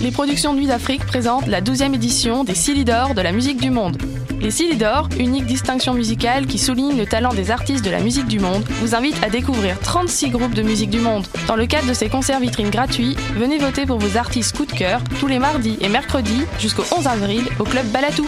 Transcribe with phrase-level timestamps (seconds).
[0.00, 3.96] les productions Nuit d'Afrique présentent la 12e édition des Silidor de la musique du monde.
[4.40, 8.38] Les Silidor, unique distinction musicale qui souligne le talent des artistes de la musique du
[8.38, 11.26] monde, vous invitent à découvrir 36 groupes de musique du monde.
[11.48, 14.72] Dans le cadre de ces concerts vitrines gratuits, venez voter pour vos artistes coup de
[14.72, 18.26] cœur tous les mardis et mercredis jusqu'au 11 avril au club Balatou.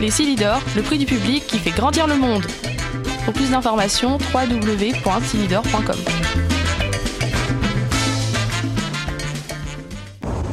[0.00, 2.44] Les Silidor, le prix du public qui fait grandir le monde.
[3.24, 6.51] Pour plus d'informations, www.silidor.com.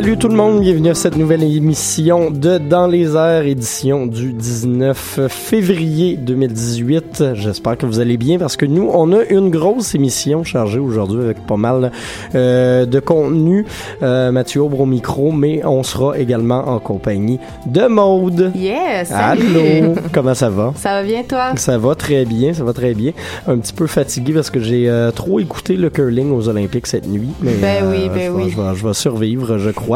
[0.00, 4.32] Salut tout le monde, bienvenue à cette nouvelle émission de Dans les airs, édition du
[4.32, 7.34] 19 février 2018.
[7.34, 11.22] J'espère que vous allez bien parce que nous, on a une grosse émission chargée aujourd'hui
[11.22, 11.92] avec pas mal
[12.34, 13.66] euh, de contenu.
[14.02, 18.52] Euh, Mathieu Aubre au micro, mais on sera également en compagnie de Maude.
[18.56, 19.12] Yes!
[19.12, 19.96] Allô!
[20.14, 20.72] Comment ça va?
[20.76, 21.52] Ça va bien toi?
[21.56, 23.12] Ça va très bien, ça va très bien.
[23.46, 27.06] Un petit peu fatigué parce que j'ai euh, trop écouté le curling aux Olympiques cette
[27.06, 27.28] nuit.
[27.42, 28.50] Mais, Ben oui, euh, ben je vais- oui.
[28.50, 29.89] Je vais, je vais survivre, je crois.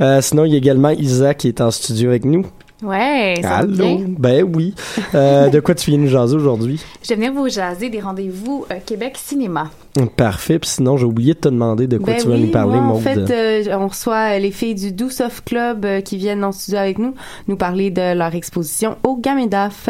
[0.00, 2.44] Euh, sinon, il y a également Isa qui est en studio avec nous.
[2.82, 3.72] Ouais, ça Allô?
[3.72, 4.06] bien?
[4.18, 4.74] Ben oui.
[5.14, 6.82] Euh, de quoi tu viens nous jaser aujourd'hui?
[7.02, 9.70] Je vais venir vous jaser des rendez-vous euh, Québec Cinéma.
[10.16, 10.58] Parfait.
[10.58, 12.78] Puis sinon, j'ai oublié de te demander de quoi Ben tu vas oui, nous parler,
[12.80, 16.52] moi, en fait, euh, on reçoit les filles du Do Soft Club qui viennent en
[16.52, 17.14] studio avec nous
[17.48, 19.88] nous parler de leur exposition au Gamedaf.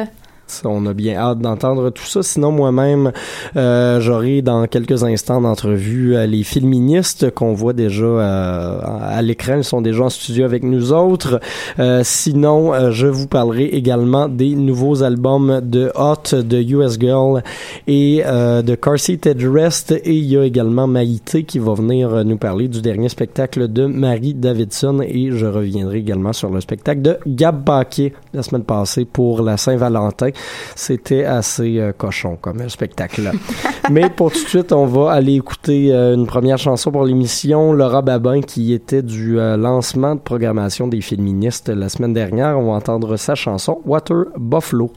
[0.65, 2.23] On a bien hâte d'entendre tout ça.
[2.23, 3.13] Sinon, moi-même,
[3.57, 9.57] euh, j'aurai dans quelques instants d'entrevue euh, les filministes qu'on voit déjà euh, à l'écran.
[9.57, 11.41] Ils sont déjà en studio avec nous autres.
[11.79, 17.43] Euh, sinon, euh, je vous parlerai également des nouveaux albums de Hot, de US Girl
[17.87, 19.93] et euh, de Car Seat Rest.
[19.93, 23.87] Et il y a également Maïté qui va venir nous parler du dernier spectacle de
[23.87, 25.01] Marie Davidson.
[25.03, 29.57] Et je reviendrai également sur le spectacle de Gab Paquet la semaine passée pour la
[29.57, 30.31] Saint-Valentin.
[30.75, 33.31] C'était assez euh, cochon comme spectacle.
[33.91, 37.73] Mais pour tout de suite, on va aller écouter euh, une première chanson pour l'émission.
[37.73, 42.59] Laura Babin, qui était du euh, lancement de programmation des féministes la semaine dernière.
[42.59, 44.91] On va entendre sa chanson Water Buffalo.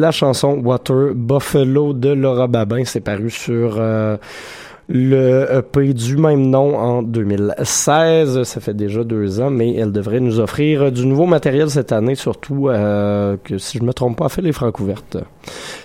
[0.00, 2.84] La chanson Water Buffalo de Laura Babin.
[2.84, 4.16] C'est paru sur euh,
[4.88, 8.42] le EP du même nom en 2016.
[8.42, 12.14] Ça fait déjà deux ans, mais elle devrait nous offrir du nouveau matériel cette année,
[12.14, 15.18] surtout euh, que si je me trompe pas, a fait les francs ouvertes.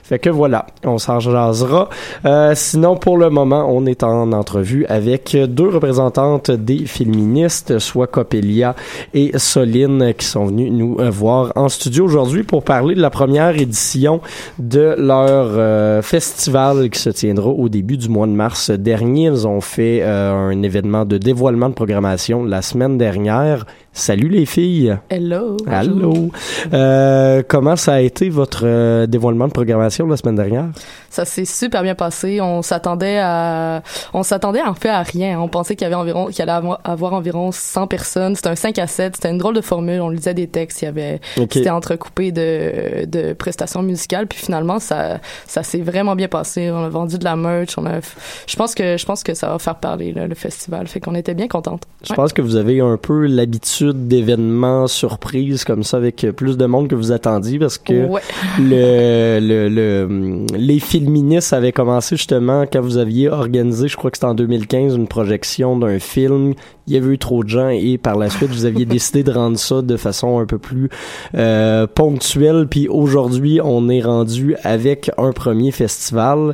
[0.08, 1.90] Fait que voilà, on s'en jasera.
[2.26, 8.06] Euh, sinon, pour le moment, on est en entrevue avec deux représentantes des féministes, soit
[8.06, 8.76] Coppelia
[9.16, 13.10] et Soline, qui sont venues nous euh, voir en studio aujourd'hui pour parler de la
[13.10, 14.22] première édition
[14.60, 19.24] de leur euh, festival qui se tiendra au début du mois de mars dernier.
[19.26, 23.66] Ils ont fait euh, un événement de dévoilement de programmation la semaine dernière.
[23.98, 24.98] Salut les filles.
[25.10, 25.56] Hello.
[25.68, 26.30] Allô.
[26.74, 30.66] Euh, comment ça a été votre euh, dévoilement de programmation la semaine dernière?
[31.10, 32.42] Ça s'est super bien passé.
[32.42, 33.84] On s'attendait à,
[34.14, 35.40] on s'attendait en fait à rien.
[35.40, 38.36] On pensait qu'il y avait environ, qu'il allait avoir, environ 100 personnes.
[38.36, 39.16] C'était un 5 à 7.
[39.16, 40.02] C'était une drôle de formule.
[40.02, 40.82] On lisait des textes.
[40.82, 44.28] Il y avait, c'était entrecoupé de, de prestations musicales.
[44.28, 46.70] Puis finalement, ça, ça s'est vraiment bien passé.
[46.70, 47.78] On a vendu de la merch.
[47.78, 48.02] On a,
[48.46, 50.86] je pense que, je pense que ça va faire parler, là, le festival.
[50.88, 51.84] Fait qu'on était bien contentes.
[52.04, 56.66] Je pense que vous avez un peu l'habitude d'événements surprises comme ça avec plus de
[56.66, 58.22] monde que vous attendiez parce que Ouais.
[58.60, 64.18] le, le, le- les filministes avaient commencé justement quand vous aviez organisé, je crois que
[64.18, 66.54] c'était en 2015, une projection d'un film.
[66.88, 69.32] Il y avait eu trop de gens et par la suite vous aviez décidé de
[69.32, 70.90] rendre ça de façon un peu plus
[71.36, 72.68] euh, ponctuelle.
[72.70, 76.54] Puis aujourd'hui, on est rendu avec un premier festival.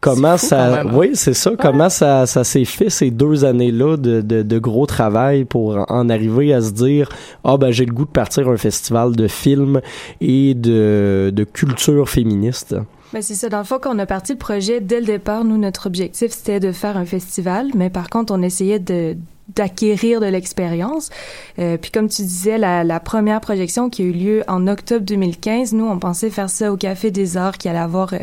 [0.00, 0.92] Comment fou ça, même, hein?
[0.94, 1.52] oui, c'est ça.
[1.58, 6.08] Comment ça, ça s'est fait ces deux années-là de, de, de gros travail pour en
[6.08, 7.08] arriver à se dire,
[7.44, 9.80] ah ben j'ai le goût de partir un festival de films
[10.20, 12.76] et de, de culture féministe.
[13.12, 13.48] Ben c'est ça.
[13.48, 16.32] Dans le fond, quand on a parti le projet, dès le départ, nous, notre objectif,
[16.32, 19.16] c'était de faire un festival, mais par contre, on essayait de
[19.54, 21.10] d'acquérir de l'expérience.
[21.60, 25.04] Euh, puis comme tu disais, la, la première projection qui a eu lieu en octobre
[25.04, 28.18] 2015, nous, on pensait faire ça au Café des Arts, qui allait avoir euh,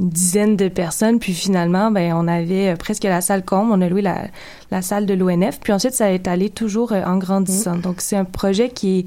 [0.00, 1.18] une dizaine de personnes.
[1.18, 3.72] Puis finalement, ben on avait euh, presque la salle comble.
[3.72, 4.24] On a loué la,
[4.70, 5.60] la salle de l'ONF.
[5.60, 7.76] Puis ensuite, ça est allé toujours euh, en grandissant.
[7.76, 9.06] Donc c'est un projet qui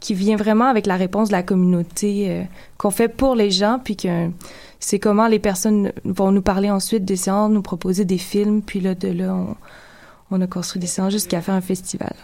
[0.00, 2.42] qui vient vraiment avec la réponse de la communauté euh,
[2.76, 4.28] qu'on fait pour les gens, puis que
[4.78, 8.80] c'est comment les personnes vont nous parler ensuite des séances, nous proposer des films, puis
[8.80, 9.56] là, de là, on,
[10.30, 12.14] on a construit des séances jusqu'à faire un festival.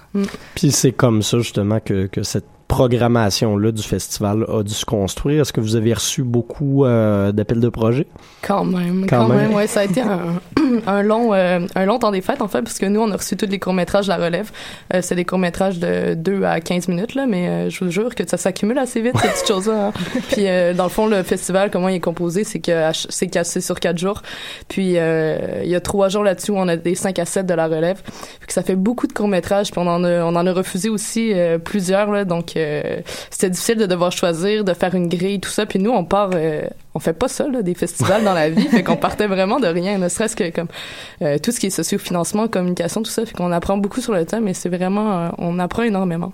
[0.55, 5.43] Puis c'est comme ça justement que, que cette programmation-là du festival a dû se construire?
[5.43, 8.07] Est-ce que vous avez reçu beaucoup euh, d'appels de projets?
[8.43, 9.49] Quand même, Quand quand, même.
[9.49, 9.55] même.
[9.55, 10.41] ouais, ça a été un,
[10.87, 13.17] un long, euh, un long temps des fêtes en fait, parce que nous on a
[13.17, 14.51] reçu tous les courts métrages de la relève.
[14.95, 17.91] Euh, c'est des courts métrages de 2 à 15 minutes là, mais euh, je vous
[17.91, 19.93] jure que ça s'accumule assez vite ces petites choses là.
[20.31, 23.61] Puis euh, dans le fond le festival comment il est composé, c'est que c'est cassé
[23.61, 24.23] sur quatre jours.
[24.69, 27.47] Puis euh, il y a trois jours là-dessus où on a des 5 à 7
[27.47, 28.01] de la relève.
[28.47, 30.89] Que ça fait beaucoup de courts métrages, puis on en a, on en a refusé
[30.89, 31.33] aussi
[31.65, 32.57] plusieurs là, donc
[33.31, 35.67] c'était difficile de devoir choisir, de faire une grille, tout ça.
[35.67, 36.63] Puis nous, on part, euh,
[36.95, 38.69] on fait pas ça, là, des festivals dans la vie.
[38.69, 40.69] fait qu'on partait vraiment de rien, ne serait-ce que comme
[41.23, 43.25] euh, tout ce qui est socio-financement, communication, tout ça.
[43.25, 46.33] Fait qu'on apprend beaucoup sur le thème, mais c'est vraiment, euh, on apprend énormément.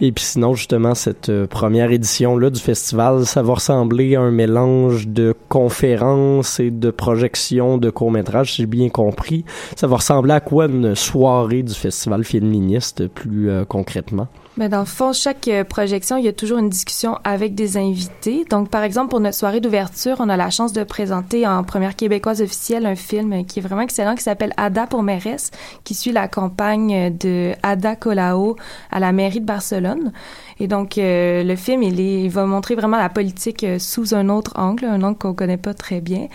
[0.00, 5.08] Et puis sinon, justement, cette première édition-là du festival, ça va ressembler à un mélange
[5.08, 9.44] de conférences et de projections de courts-métrages, si j'ai bien compris.
[9.74, 14.28] Ça va ressembler à quoi une soirée du festival féministe, plus concrètement?
[14.56, 17.76] Mais dans le fond, chaque euh, projection, il y a toujours une discussion avec des
[17.76, 18.46] invités.
[18.48, 21.94] Donc, par exemple, pour notre soirée d'ouverture, on a la chance de présenter en première
[21.94, 25.50] québécoise officielle un film qui est vraiment excellent, qui s'appelle Ada pour mairesse,
[25.84, 28.56] qui suit la campagne de Ada Colau
[28.90, 30.12] à la mairie de Barcelone.
[30.58, 34.14] Et donc, euh, le film, il, est, il va montrer vraiment la politique euh, sous
[34.14, 36.28] un autre angle, un angle qu'on connaît pas très bien.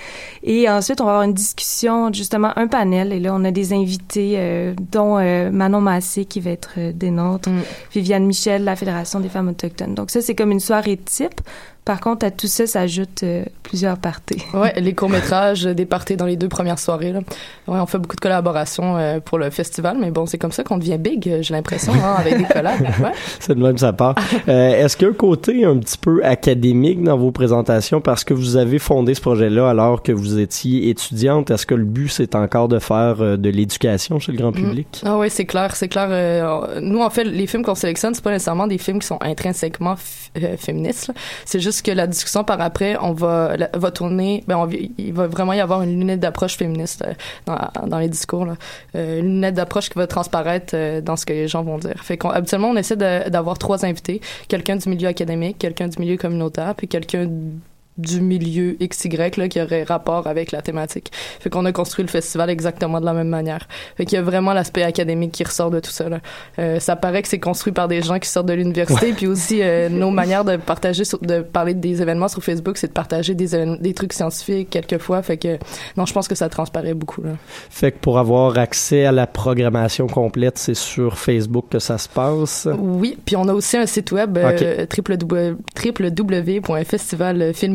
[0.44, 3.14] Et ensuite, on va avoir une discussion, justement, un panel.
[3.14, 6.92] Et là, on a des invités, euh, dont euh, Manon Massé, qui va être euh,
[6.94, 7.50] des nôtres,
[7.92, 9.96] Viviane Michel, la Fédération des femmes autochtones.
[9.96, 11.42] Donc ça, c'est comme une soirée type.
[11.84, 14.38] Par contre, à tout ça s'ajoutent euh, plusieurs parties.
[14.54, 17.12] Ouais, les courts-métrages, des parties dans les deux premières soirées.
[17.12, 17.20] Là.
[17.68, 20.64] Ouais, on fait beaucoup de collaborations euh, pour le festival, mais bon, c'est comme ça
[20.64, 22.80] qu'on devient big, euh, j'ai l'impression, hein, avec des collabs.
[23.02, 23.12] Ouais.
[23.40, 24.16] C'est de même ça part.
[24.48, 28.24] Euh, Est-ce qu'il y a un côté un petit peu académique dans vos présentations parce
[28.24, 31.52] que vous avez fondé ce projet-là alors que vous étiez étudiante?
[31.52, 35.02] Est-ce que le but, c'est encore de faire euh, de l'éducation chez le grand public?
[35.06, 36.08] Ah oui, c'est clair, c'est clair.
[36.12, 39.20] euh, nous, en fait, les films qu'on sélectionne, c'est pas nécessairement des films qui sont
[39.22, 39.96] intrinsèquement
[40.42, 41.12] euh, féministes.
[41.46, 44.44] C'est juste que la discussion par après, on va va tourner.
[44.48, 47.14] Ben, on il va vraiment y avoir une lunette d'approche féministe euh,
[47.46, 48.48] dans, dans les discours.
[48.96, 52.04] Euh, une lunette d'approche qui va transparaître euh, dans ce que les gens vont dire.
[52.04, 56.18] Fait qu'on habituellement, on essaie d'avoir trois invités quelqu'un du milieu académique, quelqu'un du milieu
[56.18, 57.28] communautaire, puis quelqu'un
[57.98, 61.12] du milieu XY là, qui aurait rapport avec la thématique.
[61.40, 63.68] Fait qu'on a construit le festival exactement de la même manière.
[63.98, 66.10] Fait qu'il y a vraiment l'aspect académique qui ressort de tout ça.
[66.10, 66.20] Là.
[66.60, 69.14] Euh, ça paraît que c'est construit par des gens qui sortent de l'université, Ouais.
[69.14, 72.88] puis aussi euh, nos manières de partager, sur- de parler des événements sur Facebook, c'est
[72.88, 75.22] de partager des, des trucs scientifiques quelquefois.
[75.22, 75.58] Fait que
[75.98, 77.22] non, je pense que ça transparaît beaucoup.
[77.22, 77.32] Là.
[77.70, 82.08] Fait que pour avoir accès à la programmation complète, c'est sur Facebook que ça se
[82.10, 82.68] passe?
[82.78, 85.56] Oui, puis on a aussi un site web euh, www-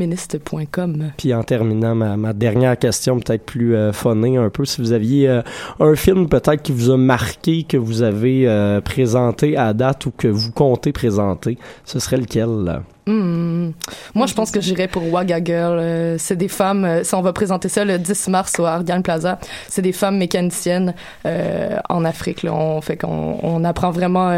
[0.06, 1.10] www.festivalféministe.com.
[1.16, 4.92] Puis en terminant, ma, ma dernière question, peut-être plus euh, phonée un peu, si vous
[4.92, 5.42] aviez euh,
[5.80, 10.10] un film peut-être qui vous a marqué, que vous avez euh, présenté à date ou
[10.10, 12.48] que vous comptez présenter, ce serait lequel?
[12.64, 12.82] là?
[13.08, 13.70] Hmm.
[14.16, 15.78] Moi, je pense que j'irais pour Waga Girl.
[15.78, 16.84] Euh, c'est des femmes.
[16.84, 19.38] euh, ça, on va présenter ça le 10 mars au Ardian Plaza.
[19.68, 20.92] C'est des femmes mécaniciennes
[21.24, 22.42] euh, en Afrique.
[22.42, 22.52] Là.
[22.52, 24.30] On fait qu'on on apprend vraiment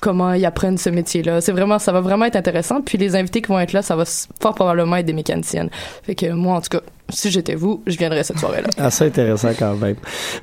[0.00, 1.40] comment ils apprennent ce métier-là.
[1.40, 2.80] C'est vraiment, ça va vraiment être intéressant.
[2.80, 4.04] Puis les invités qui vont être là, ça va
[4.40, 5.70] fort probablement être des mécaniciennes.
[6.02, 8.68] Fait que moi, en tout cas, si j'étais vous, je viendrais cette soirée-là.
[8.78, 9.96] Assez intéressant quand même.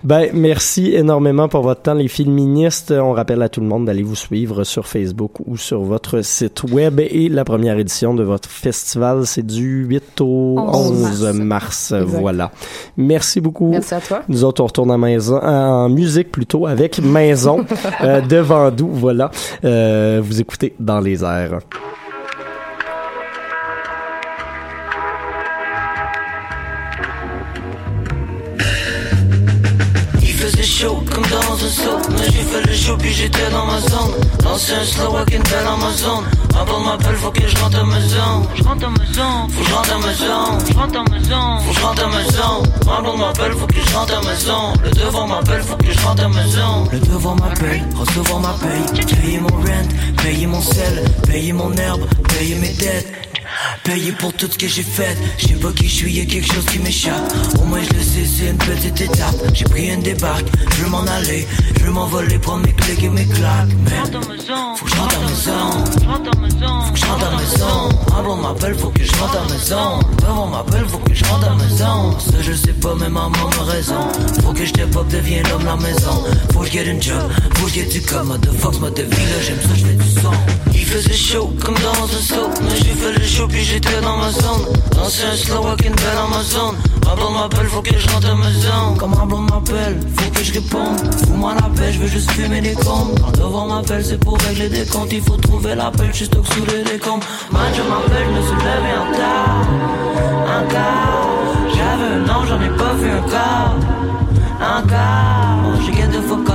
[0.04, 2.92] Ben, merci énormément pour votre temps, les féministes.
[2.92, 6.64] On rappelle à tout le monde d'aller vous suivre sur Facebook ou sur votre site
[6.64, 7.00] web.
[7.00, 11.92] Et la première édition de votre festival, c'est du 8 au 11 11 mars.
[11.92, 12.06] Exact.
[12.06, 12.52] Voilà.
[12.98, 13.70] Merci beaucoup.
[13.70, 14.24] Merci à toi.
[14.30, 17.66] Nous autres, on retourne à maison, en musique plutôt, avec Maison
[18.02, 18.90] euh, de Vendoux.
[18.92, 19.32] Voilà.
[19.66, 21.60] Euh, vous écoutez dans les airs.
[31.54, 32.10] Comme dans un saut.
[32.12, 34.14] Mais j'ai fait le show puis j'étais dans ma zone.
[34.44, 36.24] Lancé un slow avec une belle Amazon.
[36.54, 39.70] Ma bonne m'appelle faut que je rentre à maison Je rentre à maison Faut que
[39.70, 43.02] je rentre à maison Je rentre à maison Faut que je rentre à maison Ma
[43.02, 46.24] bonne m'appelle faut que je rentre à maison Le devant m'appelle faut que je rentre
[46.24, 49.06] à maison Le devant m'appelle Recevoir ma paye.
[49.16, 49.88] Payer mon rent
[50.22, 53.33] Payer mon sel Payer mon herbe Payer mes dettes
[53.84, 56.52] Payé pour tout ce que j'ai fait, je sais pas qui je suis, y'a quelque
[56.54, 57.34] chose qui m'échappe.
[57.62, 59.36] Au moins je le sais, c'est une petite étape.
[59.54, 60.46] J'ai pris une débarque,
[60.76, 63.70] je veux m'en aller, je veux m'envoler, prendre mes clés et mes claques.
[63.86, 64.12] Mais
[64.78, 65.86] faut que je rentre à maison,
[66.86, 67.90] faut que je rentre à maison.
[68.18, 70.00] Un bon m'appelle, faut que je rentre à maison.
[70.22, 72.20] Devant m'appelle, faut que je rentre à maison.
[72.20, 74.08] Ça je sais pas, mais maman a raison.
[74.44, 76.24] Faut que je te pop, deviens l'homme la maison.
[76.54, 79.10] Faut que je get une job, faut que je du com, motherfucks, mode de vie,
[79.10, 80.32] là j'aime ça, je fais du son.
[80.74, 84.18] Il faisait chaud comme dans un saut, mais j'ai fait le show puis j'étais dans
[84.18, 84.66] ma zone.
[84.98, 86.74] Lancé un slow une belle Amazon.
[87.06, 88.96] Ma blonde m'appelle, faut que je rentre à maison.
[88.98, 91.00] Quand ma blonde m'appelle, faut que je réponde.
[91.26, 93.20] Fous-moi la paix, je veux juste fumer des comptes.
[93.22, 95.14] Quand devant m'appelle, c'est pour régler des comptes.
[95.14, 97.26] Il faut trouver la paix, je suis stock sous les décombres.
[97.52, 99.68] Man, je m'appelle, je me suis levé en tard.
[100.56, 101.28] Un quart,
[101.76, 103.76] j'avais un an, j'en ai pas vu un quart.
[104.62, 105.43] Un quart,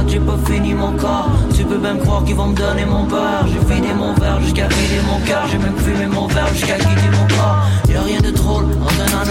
[0.09, 1.31] j'ai pas fini mon corps.
[1.55, 3.47] Tu peux même croire qu'ils vont me donner mon beurre.
[3.47, 5.43] J'ai vidé mon verre jusqu'à vider mon cœur.
[5.51, 7.59] J'ai même fumé mon verre jusqu'à quitter mon corps.
[7.89, 9.29] Y'a rien de drôle dans un an.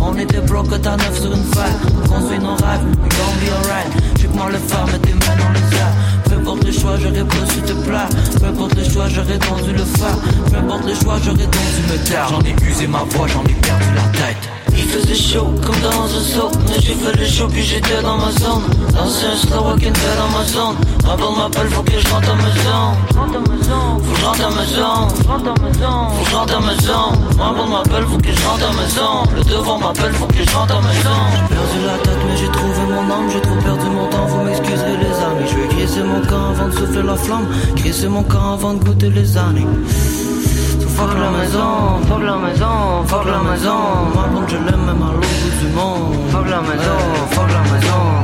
[0.00, 1.70] On était bloqué à neuf sur une fac.
[1.84, 3.92] On construit nos rêves, we gon' be alright.
[4.18, 5.94] J'ai que le faire, mets tes mains dans les airs.
[6.24, 8.08] Peu importe le choix, j'aurais su te plaire.
[8.40, 10.18] Peu importe le choix, j'aurais tendu le faire.
[10.50, 12.28] Peu importe le choix, j'aurais tendu me taire.
[12.30, 14.57] J'en ai usé ma voix, j'en ai perdu la tête.
[14.78, 16.50] Il faisait chaud comme dans un saut.
[16.68, 18.62] Mais j'ai fait le show puis j'étais dans ma zone.
[18.94, 20.76] Lancé un slow avec une belle Amazon.
[21.04, 25.18] Ma blonde m'appelle faut que je rentre à maison Faut que je rentre à maison
[25.18, 27.02] Faut que je rentre à maison
[27.38, 30.54] Ma blonde m'appelle faut que je rentre à maison Le devant m'appelle faut que je
[30.54, 33.30] rentre à maison J'ai perdu la tête mais j'ai trouvé mon âme.
[33.32, 35.48] J'ai trop perdu mon temps vous m'excuserez les amis.
[35.50, 37.48] Je vais crisser mon camp avant de souffler la flamme.
[37.76, 39.66] Crisser mon camp avant de goûter les années
[40.98, 43.78] fuck la maison, fuck la maison, fuck la maison.
[44.14, 46.14] Ma blonde, je l'aime même à l'autre bout du monde.
[46.30, 46.98] Fuck la maison,
[47.30, 48.17] fuck la maison.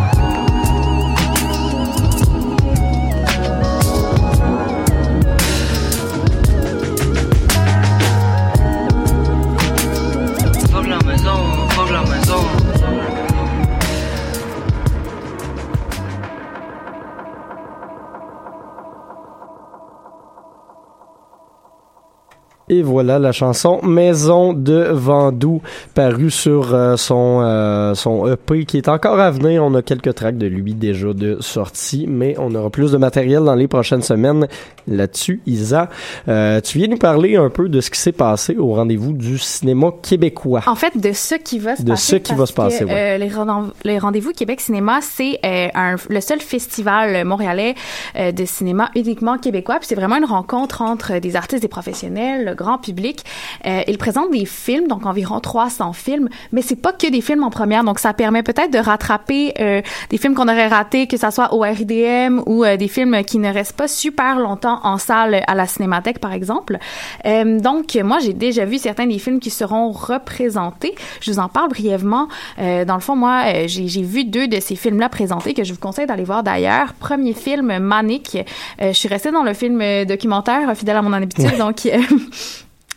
[22.70, 25.60] Et voilà la chanson Maison de Vendoux
[25.94, 29.62] parue sur euh, son euh, son EP qui est encore à venir.
[29.62, 33.44] On a quelques tracks de lui déjà de sortie, mais on aura plus de matériel
[33.44, 34.46] dans les prochaines semaines
[34.88, 35.42] là-dessus.
[35.46, 35.90] Isa,
[36.28, 39.36] euh, tu viens nous parler un peu de ce qui s'est passé au rendez-vous du
[39.36, 40.62] cinéma québécois.
[40.66, 42.12] En fait, de ce qui va se De passer.
[42.12, 42.92] ce qui va se passer, ouais.
[43.16, 47.74] euh, les, rendez- les rendez-vous Québec Cinéma, c'est euh, le seul festival montréalais
[48.16, 49.76] euh, de cinéma uniquement québécois.
[49.80, 53.24] Puis c'est vraiment une rencontre entre des artistes, des professionnels le grand public.
[53.66, 57.42] Euh, il présente des films, donc environ 300 films, mais c'est pas que des films
[57.42, 61.16] en première, donc ça permet peut-être de rattraper euh, des films qu'on aurait ratés, que
[61.16, 64.98] ça soit au RIDM ou euh, des films qui ne restent pas super longtemps en
[64.98, 66.78] salle à la Cinémathèque, par exemple.
[67.26, 70.94] Euh, donc, moi, j'ai déjà vu certains des films qui seront représentés.
[71.20, 72.28] Je vous en parle brièvement.
[72.58, 75.64] Euh, dans le fond, moi, euh, j'ai j'ai vu deux de ces films-là présentés que
[75.64, 76.92] je vous conseille d'aller voir d'ailleurs.
[76.94, 78.36] Premier film, Manic.
[78.80, 81.58] Euh, je suis restée dans le film documentaire, fidèle à mon habitude, Ouais.
[81.58, 81.88] donc...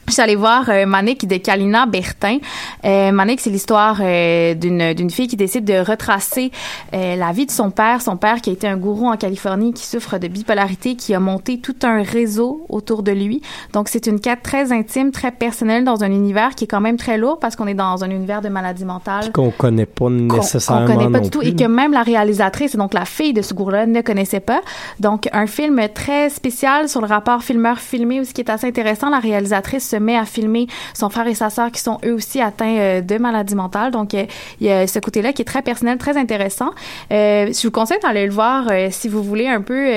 [0.07, 2.37] Je suis allée voir euh, Manic de Kalina Bertin.
[2.85, 6.49] Euh, Manic, c'est l'histoire euh, d'une d'une fille qui décide de retracer
[6.93, 8.01] euh, la vie de son père.
[8.01, 11.19] Son père qui a été un gourou en Californie, qui souffre de bipolarité, qui a
[11.19, 13.41] monté tout un réseau autour de lui.
[13.73, 16.95] Donc, c'est une quête très intime, très personnelle dans un univers qui est quand même
[16.95, 20.87] très lourd parce qu'on est dans un univers de maladie mentale Qu'on connaît pas nécessairement.
[20.87, 21.49] qu'on connaît pas du tout plus.
[21.49, 24.61] et que même la réalisatrice, donc la fille de ce gourou-là, ne connaissait pas.
[25.01, 29.09] Donc, un film très spécial sur le rapport filmeur-filmé, ce qui est assez intéressant.
[29.09, 32.41] La réalisatrice se met à filmer son frère et sa sœur qui sont eux aussi
[32.41, 33.91] atteints euh, de maladie mentale.
[33.91, 34.25] Donc, euh,
[34.59, 36.71] il y a ce côté-là qui est très personnel, très intéressant.
[37.11, 39.87] Euh, je vous conseille d'aller le voir si vous voulez un peu.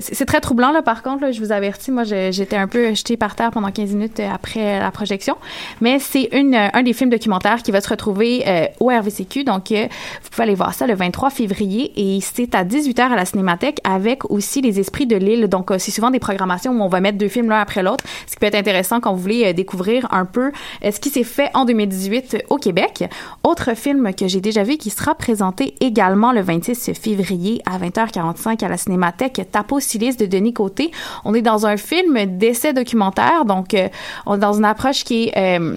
[0.00, 1.32] c'est très troublant, là, par contre.
[1.32, 4.90] je vous avertis, moi, j'étais un peu jetée par terre pendant 15 minutes après la
[4.90, 5.36] projection.
[5.80, 8.44] Mais c'est un des films documentaires qui va se retrouver
[8.80, 9.44] au RVCQ.
[9.44, 13.24] Donc, vous pouvez aller voir ça le 23 février et c'est à 18h à la
[13.24, 15.48] Cinémathèque avec aussi Les Esprits de l'île.
[15.48, 18.32] Donc, c'est souvent des programmations où on va mettre deux films l'un après l'autre, ce
[18.32, 20.52] qui peut être intéressant quand vous voulez euh, découvrir un peu
[20.84, 23.04] euh, ce qui s'est fait en 2018 au Québec.
[23.42, 28.64] Autre film que j'ai déjà vu qui sera présenté également le 26 février à 20h45
[28.64, 30.90] à la Cinémathèque, Tapo Silice de Denis Côté.
[31.24, 33.88] On est dans un film d'essai documentaire, donc euh,
[34.26, 35.76] on est dans une approche qui euh,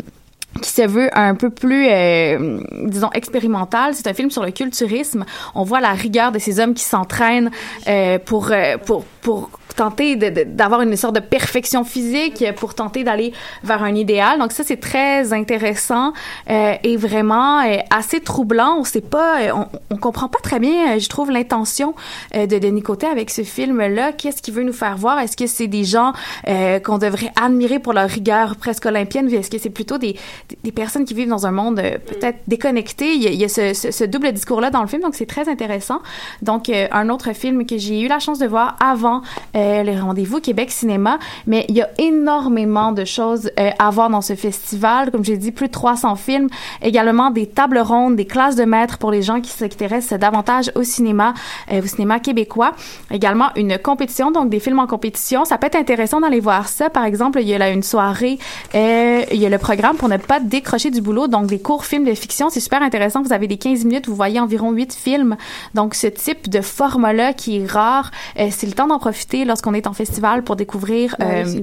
[0.61, 3.93] qui se veut un peu plus, euh, disons, expérimental.
[3.93, 5.25] C'est un film sur le culturisme.
[5.55, 7.51] On voit la rigueur de ces hommes qui s'entraînent
[7.87, 13.33] euh, pour, euh, pour, pour tenter d'avoir une sorte de perfection physique, pour tenter d'aller
[13.63, 14.39] vers un idéal.
[14.39, 16.13] Donc ça, c'est très intéressant
[16.49, 18.75] euh, et vraiment euh, assez troublant.
[18.79, 21.93] On sait pas, euh, on, on comprend pas très bien, euh, je trouve, l'intention
[22.35, 24.11] euh, de Denis Côté avec ce film-là.
[24.13, 25.19] Qu'est-ce qu'il veut nous faire voir?
[25.19, 26.13] Est-ce que c'est des gens
[26.47, 29.31] euh, qu'on devrait admirer pour leur rigueur presque olympienne?
[29.33, 30.15] Est-ce que c'est plutôt des,
[30.63, 33.13] des- personnes qui vivent dans un monde peut-être déconnecté?
[33.13, 35.15] Il y a, il y a ce, ce- ce double discours-là dans le film, donc
[35.15, 35.99] c'est très intéressant.
[36.41, 39.21] Donc, un autre film que j'ai eu la chance de voir avant
[39.59, 44.09] euh, les rendez-vous Québec Cinéma, mais il y a énormément de choses euh, à voir
[44.09, 45.11] dans ce festival.
[45.11, 46.47] Comme j'ai dit, plus de 300 films,
[46.81, 50.83] également des tables rondes, des classes de maîtres pour les gens qui s'intéressent davantage au
[50.83, 51.33] cinéma,
[51.71, 52.73] euh, au cinéma québécois.
[53.11, 55.45] Également une compétition, donc des films en compétition.
[55.45, 56.89] Ça peut être intéressant d'aller voir ça.
[56.89, 58.39] Par exemple, il y a là une soirée,
[58.75, 61.85] euh, il y a le programme pour ne pas décrocher du boulot, donc des courts
[61.85, 62.49] films de fiction.
[62.49, 63.21] C'est super intéressant.
[63.21, 65.37] Vous avez des 15 minutes, vous voyez environ 8 films.
[65.73, 69.73] Donc ce type de format-là qui est rare, euh, c'est le temps d'en profiter lorsqu'on
[69.73, 71.59] est en festival pour découvrir Ouais, euh,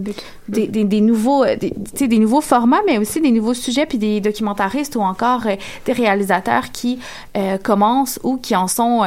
[0.48, 4.20] des, des, des nouveaux euh, des, nouveaux formats mais aussi des nouveaux sujets puis des
[4.20, 6.98] documentaristes ou encore euh, des réalisateurs qui
[7.36, 9.04] euh, commencent ou qui en sont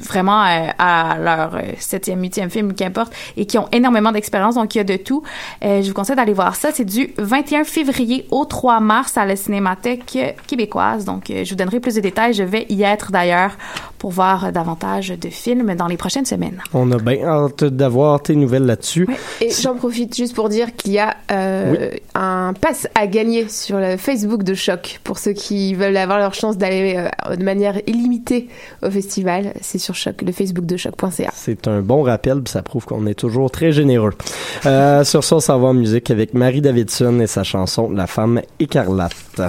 [0.00, 4.78] vraiment euh, à leur septième, huitième film, qu'importe, et qui ont énormément d'expérience, donc il
[4.78, 5.22] y a de tout.
[5.64, 6.70] Euh, je vous conseille d'aller voir ça.
[6.72, 11.04] C'est du 21 février au 3 mars à la Cinémathèque québécoise.
[11.04, 12.34] Donc, euh, je vous donnerai plus de détails.
[12.34, 13.52] Je vais y être d'ailleurs
[14.06, 16.62] pour voir davantage de films dans les prochaines semaines.
[16.72, 19.08] On a bien hâte d'avoir tes nouvelles là-dessus.
[19.40, 23.80] Et j'en profite juste pour dire qu'il y a euh, un pass à gagner sur
[23.80, 26.94] le Facebook de Choc pour ceux qui veulent avoir leur chance d'aller
[27.28, 28.48] euh, de manière illimitée
[28.80, 29.54] au festival.
[29.60, 31.32] C'est sur Choc, le Facebook de Choc.ca.
[31.34, 34.12] C'est un bon rappel, puis ça prouve qu'on est toujours très généreux.
[34.66, 38.06] Euh, sur ça, on s'en va en musique avec Marie Davidson et sa chanson La
[38.06, 39.42] femme écarlate.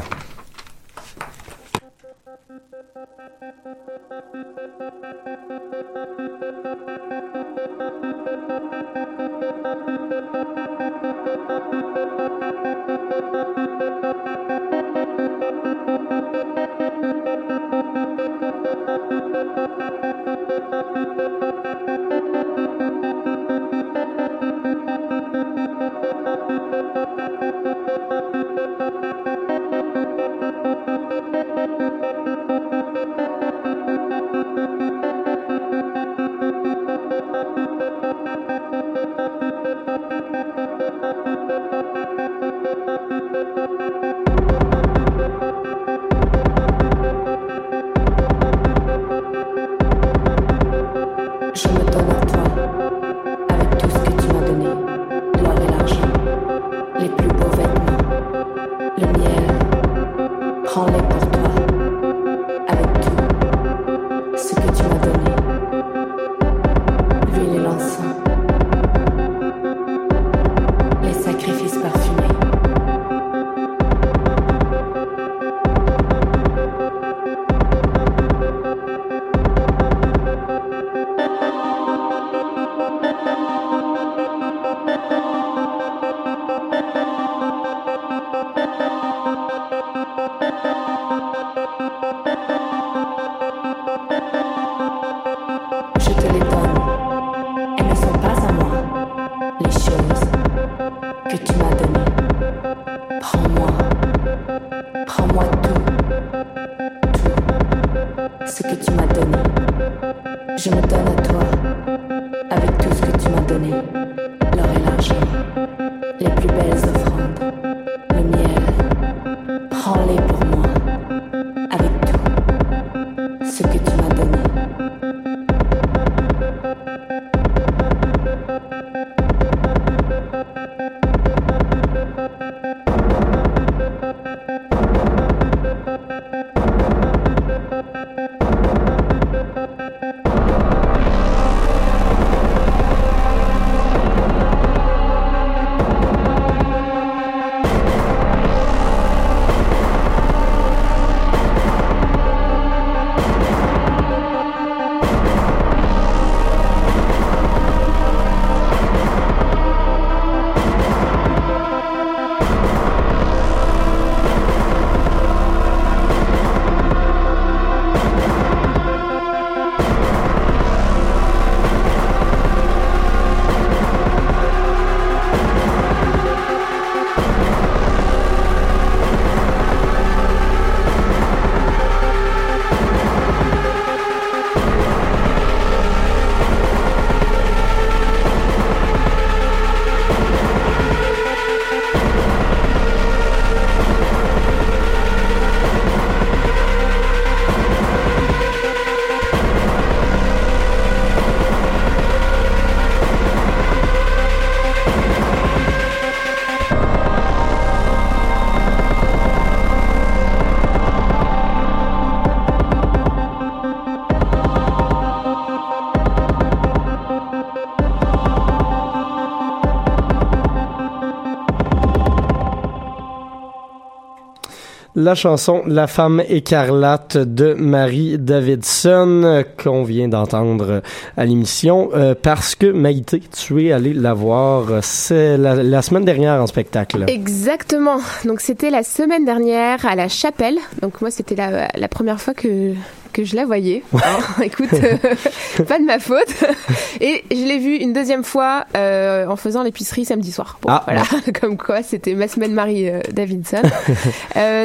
[225.00, 230.82] La chanson La femme écarlate de Marie Davidson qu'on vient d'entendre
[231.16, 236.42] à l'émission euh, parce que Maïté, tu es allée la voir c'est la, semaine dernière
[236.42, 237.06] en spectacle.
[237.08, 238.00] Exactement.
[238.26, 240.58] Donc c'était la semaine dernière à la Chapelle.
[240.82, 242.74] Donc moi c'était la première fois que
[243.18, 243.82] que je la voyais.
[243.94, 246.36] Alors, écoute, euh, pas de ma faute.
[247.02, 250.60] Et je l'ai vue une deuxième fois euh, en faisant l'épicerie samedi soir.
[250.62, 251.02] Bon, Ah, voilà,
[251.42, 253.62] comme quoi c'était ma semaine Marie euh, Davidson.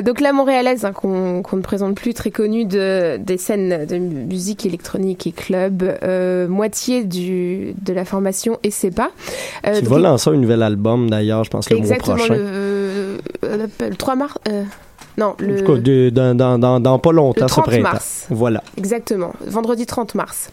[0.04, 4.66] Donc la montréalaise hein, qu'on ne présente plus, très connue de, des scènes de musique
[4.66, 5.82] électronique et club,
[6.48, 9.10] moitié du, de la formation et c'est pas.
[9.64, 12.34] Tu vas lancer un nouvel album d'ailleurs, je pense le mois prochain.
[12.34, 14.34] le, le, le 3 mars.
[15.18, 15.55] Non, le.
[15.55, 17.83] En tout cas, de- dans, dans, dans, dans pas longtemps, Le ce 30 printemps.
[17.83, 18.27] mars.
[18.31, 18.62] Voilà.
[18.77, 20.51] Exactement, vendredi 30 mars.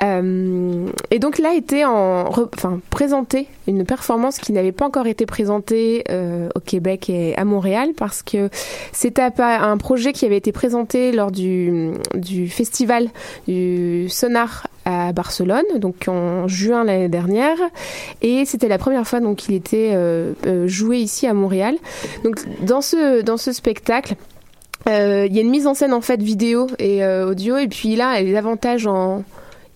[0.00, 5.08] Euh, et donc là était en, re- enfin présenté une performance qui n'avait pas encore
[5.08, 8.48] été présentée euh, au Québec et à Montréal parce que
[8.92, 13.08] c'était un projet qui avait été présenté lors du, du festival
[13.48, 14.68] du Sonar
[15.12, 17.56] Barcelone, donc en juin l'année dernière,
[18.22, 21.76] et c'était la première fois donc qu'il était euh, euh, joué ici à Montréal.
[22.24, 24.14] Donc dans ce dans ce spectacle.
[24.88, 27.96] Euh, Il y a une mise en scène en fait vidéo et audio et puis
[27.96, 29.24] là elle est davantage en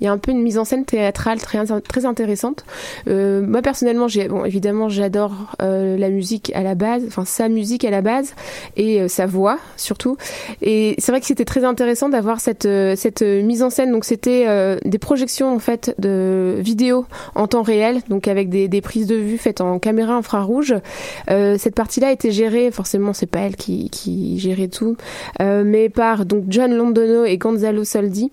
[0.03, 2.65] il y a un peu une mise en scène théâtrale très très intéressante.
[3.07, 7.49] Euh, moi personnellement, j'ai bon évidemment j'adore euh, la musique à la base, enfin sa
[7.49, 8.35] musique à la base
[8.77, 10.17] et euh, sa voix surtout.
[10.61, 13.93] Et c'est vrai que c'était très intéressant d'avoir cette cette mise en scène.
[13.93, 14.47] Donc c'était
[14.85, 19.15] des projections en fait de vidéos en temps réel, donc avec des, des prises de
[19.15, 20.75] vue faites en caméra infrarouge.
[21.29, 24.97] Cette partie-là était gérée, forcément c'est pas elle qui, qui gérait tout,
[25.41, 28.33] mais par donc John Londono et Gonzalo Soldi.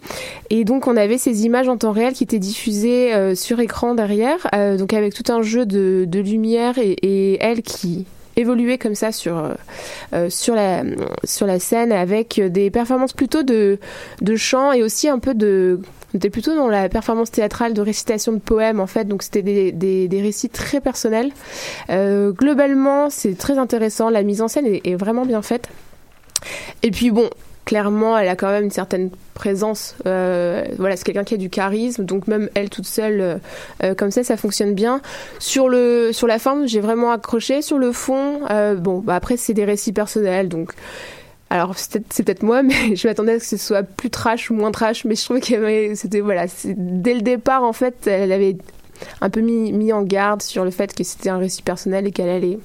[0.50, 3.96] Et donc on avait ces images en temps réel qui étaient diffusées euh, sur écran
[3.96, 8.96] derrière, euh, donc avec tout un jeu de, de lumière et, elle qui évoluait comme
[8.96, 9.52] ça sur
[10.14, 10.84] euh, sur la
[11.24, 13.80] sur la scène avec des performances plutôt de
[14.22, 15.82] de chant et aussi un peu de
[16.14, 19.42] on était plutôt dans la performance théâtrale de récitation de poèmes en fait, donc c'était
[19.42, 21.32] des, des, récits très personnels.
[21.88, 25.70] Globalement, c'est très intéressant, la mise en scène est vraiment bien faite.
[26.82, 27.30] Et puis bon,
[27.70, 29.96] clairement, elle a quand même une certaine présence.
[30.08, 33.36] Euh, voilà, c'est quelqu'un qui a du charisme, donc même elle toute seule, euh,
[33.84, 35.02] euh, comme ça, ça fonctionne bien.
[35.38, 37.62] Sur la forme, j'ai vraiment accroché.
[37.62, 38.40] Sur le fond,
[38.78, 40.72] bon, bah après c'est des récits personnels, donc.
[41.52, 44.56] Alors c'est peut-être moi, mais je m'attendais à ce que ce soit plus trash ou
[44.56, 48.58] moins trash, mais je trouvais avait, c'était voilà, dès le départ en fait, elle avait
[49.22, 52.12] un peu mis, mis en garde sur le fait que c'était un récit personnel et
[52.12, 52.60] qu'elle allait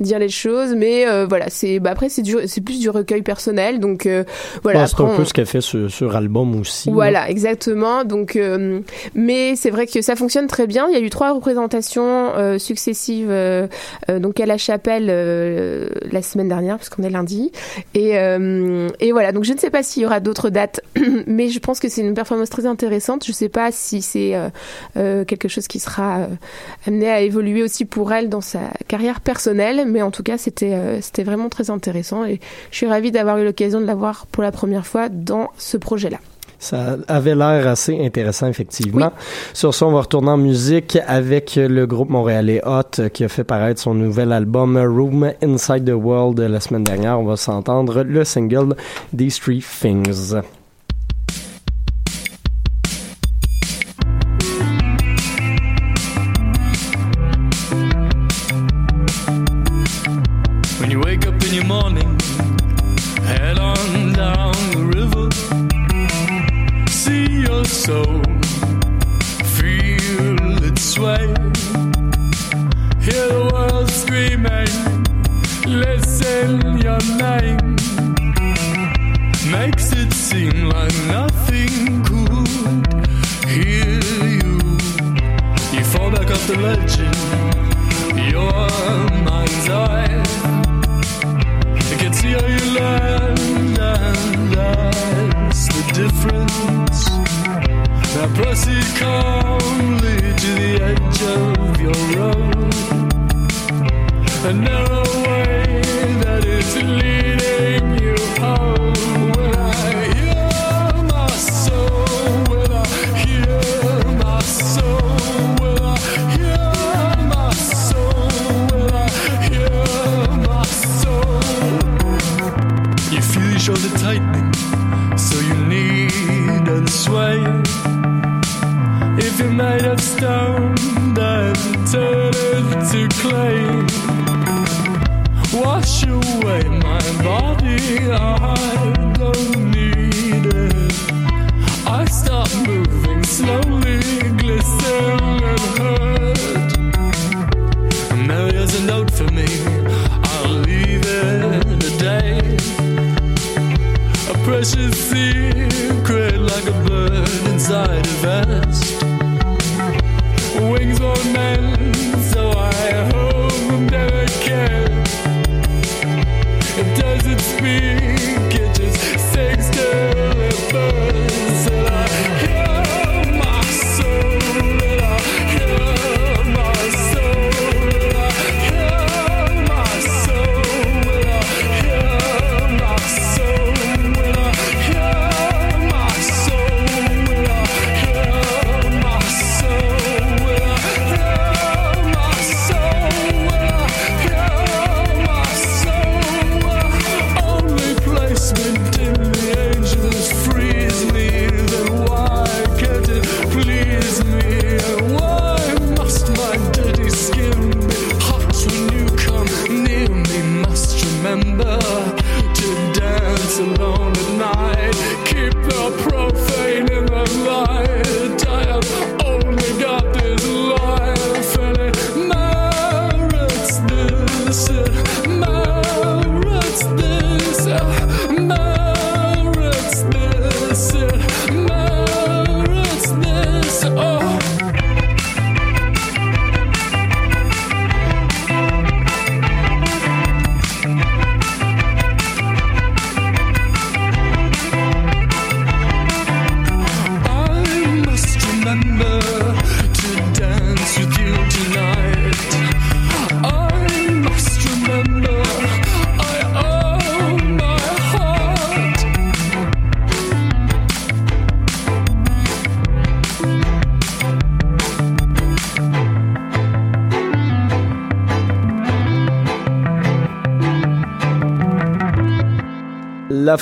[0.00, 3.22] dire les choses mais euh, voilà c'est bah après c'est du c'est plus du recueil
[3.22, 4.24] personnel donc euh,
[4.62, 6.88] voilà Ouais, c'est un peu ce qu'elle fait sur, sur album aussi.
[6.88, 6.94] là.
[6.94, 8.04] voilà, exactement.
[8.04, 8.80] Donc, euh,
[9.14, 10.88] mais c'est vrai que ça fonctionne très bien.
[10.88, 13.32] Il y a eu trois représentations successives,
[14.08, 15.06] donc à la chapelle
[16.10, 17.52] la semaine dernière, parce qu'on est lundi.
[17.94, 19.32] Et, et voilà.
[19.32, 20.80] Donc, je ne sais pas s'il y aura d'autres dates,
[21.26, 23.24] mais je pense que c'est une performance très intéressante.
[23.24, 24.34] Je ne sais pas si c'est
[24.94, 26.26] quelque chose qui sera euh,
[26.86, 30.74] amené à évoluer aussi pour elle dans sa carrière personnelle, mais en tout cas, c'était
[30.74, 32.24] euh, c'était vraiment très intéressant.
[32.24, 35.50] Et je suis ravie d'avoir eu l'occasion de la voir pour la première fois dans
[35.56, 36.18] ce projet-là.
[36.62, 39.12] Ça avait l'air assez intéressant, effectivement.
[39.52, 43.28] Sur ça, on va retourner en musique avec le groupe montréalais Hot euh, qui a
[43.28, 47.18] fait paraître son nouvel album Room Inside the World la semaine dernière.
[47.18, 48.76] On va s'entendre le single
[49.16, 50.36] These Three Things.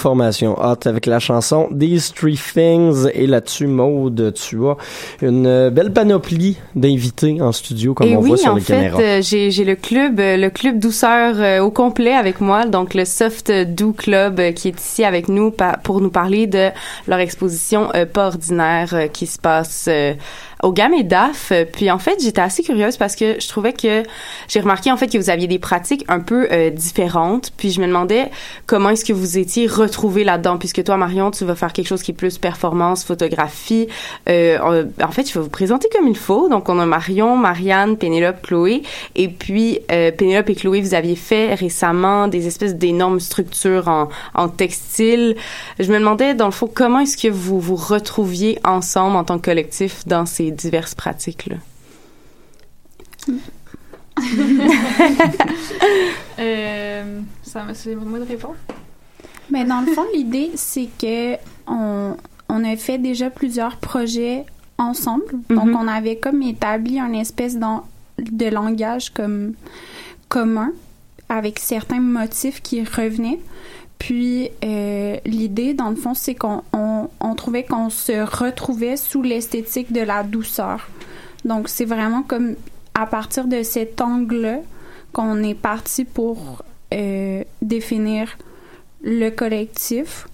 [0.01, 4.77] Formation Hot avec la chanson These Three Things et là-dessus Maude, tu as
[5.23, 8.75] une euh, belle panoplie d'invités en studio comme Et on oui, voit sur les fait,
[8.75, 9.01] caméras.
[9.01, 12.95] euh, j'ai j'ai le club, euh, le club douceur euh, au complet avec moi, donc
[12.95, 16.71] le Soft Do Club qui est ici avec nous pa- pour nous parler de
[17.07, 19.89] leur exposition euh, pas ordinaire qui se passe
[20.63, 21.53] au Gamme et DAF.
[21.73, 24.03] Puis en fait, j'étais assez curieuse parce que je trouvais que
[24.51, 27.53] j'ai remarqué en fait que vous aviez des pratiques un peu euh, différentes.
[27.57, 28.31] Puis je me demandais
[28.67, 32.03] comment est-ce que vous étiez retrouvés là-dedans, puisque toi Marion, tu vas faire quelque chose
[32.03, 33.87] qui est plus performance, photographie.
[34.29, 36.49] Euh, en fait, je vais vous présenter comme il faut.
[36.49, 38.83] Donc on a Marion, Marianne, Pénélope, Chloé,
[39.15, 44.09] et puis euh, Pénélope et Chloé, vous aviez fait récemment des espèces d'énormes structures en,
[44.35, 45.37] en textile.
[45.79, 49.39] Je me demandais dans le fond comment est-ce que vous vous retrouviez ensemble en tant
[49.39, 51.57] que collectif dans ces diverses pratiques-là?
[56.39, 58.57] Euh, ça me c'est moi de répondre.
[59.51, 61.35] Mais dans le fond, l'idée, c'est que
[61.67, 62.17] on,
[62.49, 64.45] on a fait déjà plusieurs projets
[64.79, 65.25] ensemble.
[65.51, 65.77] Donc, Mhm.
[65.77, 69.53] on avait comme établi un espèce de langage comme
[70.29, 70.73] commun
[71.29, 73.41] avec certains motifs qui revenaient.
[73.99, 79.21] Puis, euh, l'idée, dans le fond, c'est qu'on on, on trouvait qu'on se retrouvait sous
[79.23, 80.89] l'esthétique de la douceur.
[81.45, 82.55] Donc, c'est vraiment comme
[83.01, 84.59] à partir de cet angle-là
[85.13, 88.37] qu'on est parti pour euh, définir
[89.03, 90.27] le collectif.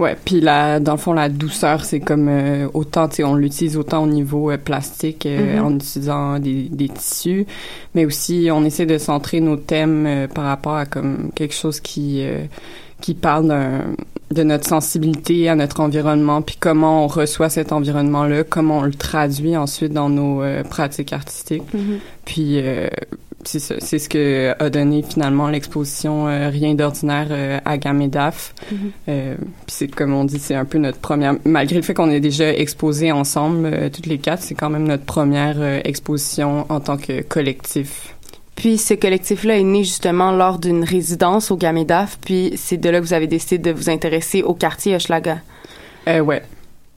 [0.00, 3.34] Ouais, puis la, dans le fond, la douceur, c'est comme euh, autant, tu sais, on
[3.36, 5.64] l'utilise autant au niveau euh, plastique euh, Mhm.
[5.64, 7.46] en utilisant des, des tissus,
[7.94, 12.24] mais aussi on essaie de centrer nos thèmes par rapport à comme quelque chose qui
[13.00, 13.54] qui parle
[14.30, 18.92] de notre sensibilité à notre environnement, puis comment on reçoit cet environnement-là, comment on le
[18.92, 21.72] traduit ensuite dans nos euh, pratiques artistiques.
[21.72, 21.98] Mhm.
[22.24, 22.88] Puis euh,
[23.44, 28.54] c'est ce que a donné finalement l'exposition euh, Rien d'ordinaire euh, à Gamedaf.
[28.70, 28.78] Mhm.
[29.08, 31.36] Euh, puis c'est comme on dit, c'est un peu notre première.
[31.44, 34.86] Malgré le fait qu'on ait déjà exposé ensemble euh, toutes les quatre, c'est quand même
[34.86, 38.14] notre première euh, exposition en tant que collectif.
[38.58, 42.98] Puis ce collectif-là est né justement lors d'une résidence au Gamedaf, puis c'est de là
[42.98, 45.38] que vous avez décidé de vous intéresser au quartier Hochelaga.
[46.08, 46.42] Euh, ouais.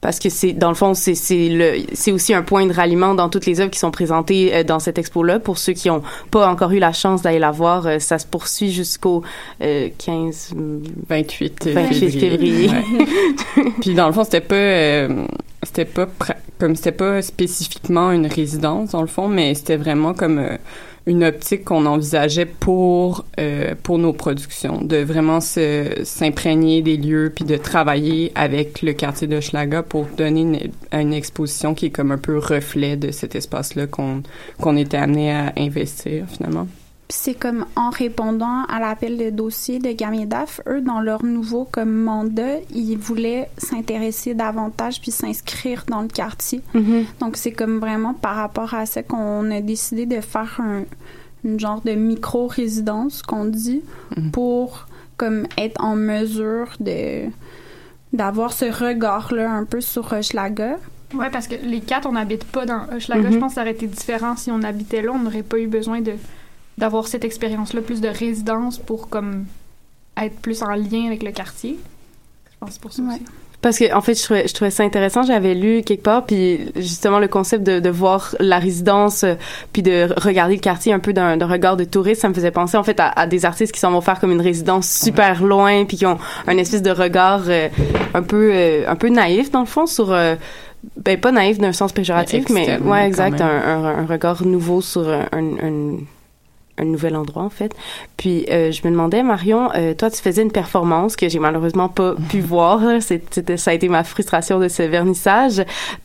[0.00, 3.14] Parce que c'est dans le fond c'est c'est le c'est aussi un point de ralliement
[3.14, 5.38] dans toutes les œuvres qui sont présentées euh, dans cette expo-là.
[5.38, 6.02] Pour ceux qui ont
[6.32, 9.22] pas encore eu la chance d'aller la voir, euh, ça se poursuit jusqu'au
[9.62, 10.54] euh, 15
[11.08, 12.68] 28 28 février.
[12.70, 13.64] Ouais.
[13.80, 15.24] Puis dans le fond, c'était pas euh,
[15.62, 20.14] c'était pas pra- comme c'était pas spécifiquement une résidence dans le fond, mais c'était vraiment
[20.14, 20.56] comme euh,
[21.06, 27.44] une optique qu'on envisageait pour euh, pour nos productions, de vraiment s'imprégner des lieux puis
[27.44, 30.58] de travailler avec le quartier de Schlaga pour donner une,
[30.92, 34.22] une exposition qui est comme un peu reflet de cet espace-là qu'on
[34.60, 36.66] qu'on était amené à investir finalement.
[37.14, 41.92] C'est comme en répondant à l'appel de dossier de Gamedaf, eux, dans leur nouveau comme
[41.92, 46.62] mandat, ils voulaient s'intéresser davantage puis s'inscrire dans le quartier.
[46.72, 47.04] Mhm.
[47.20, 50.84] Donc c'est comme vraiment par rapport à ça qu'on a décidé de faire un
[51.44, 53.82] une genre de micro-résidence qu'on dit
[54.32, 54.86] pour
[55.18, 57.24] comme être en mesure de
[58.14, 60.78] d'avoir ce regard-là un peu sur Hochelaga.
[61.14, 63.28] Ouais, parce que les quatre, on n'habite pas dans Hochelaga.
[63.28, 63.32] Mhm.
[63.34, 65.12] Je pense que ça aurait été différent si on habitait là.
[65.12, 66.12] On n'aurait pas eu besoin de
[66.78, 69.44] d'avoir cette expérience-là, plus de résidence pour comme
[70.16, 71.78] être plus en lien avec le quartier.
[72.50, 73.22] Je pense que c'est pour ça aussi.
[73.62, 75.22] Parce que en fait, je trouvais, je trouvais ça intéressant.
[75.22, 79.34] J'avais lu quelque part, puis justement le concept de, de voir la résidence, euh,
[79.72, 82.76] puis de regarder le quartier un peu d'un regard de touriste, ça me faisait penser
[82.76, 85.84] en fait à, à des artistes qui s'en vont faire comme une résidence super loin,
[85.84, 86.18] puis qui ont
[86.48, 87.68] un espèce de regard euh,
[88.14, 90.34] un peu euh, un peu naïf dans le fond sur euh,
[90.96, 95.08] ben pas naïf d'un sens péjoratif, mais Externe, ouais exact, un, un regard nouveau sur
[95.08, 95.98] un, un,
[96.78, 97.72] un nouvel endroit en fait.
[98.16, 101.88] Puis euh, je me demandais Marion, euh, toi tu faisais une performance que j'ai malheureusement
[101.88, 102.80] pas pu voir.
[103.00, 105.62] C'était ça a été ma frustration de ce vernissage.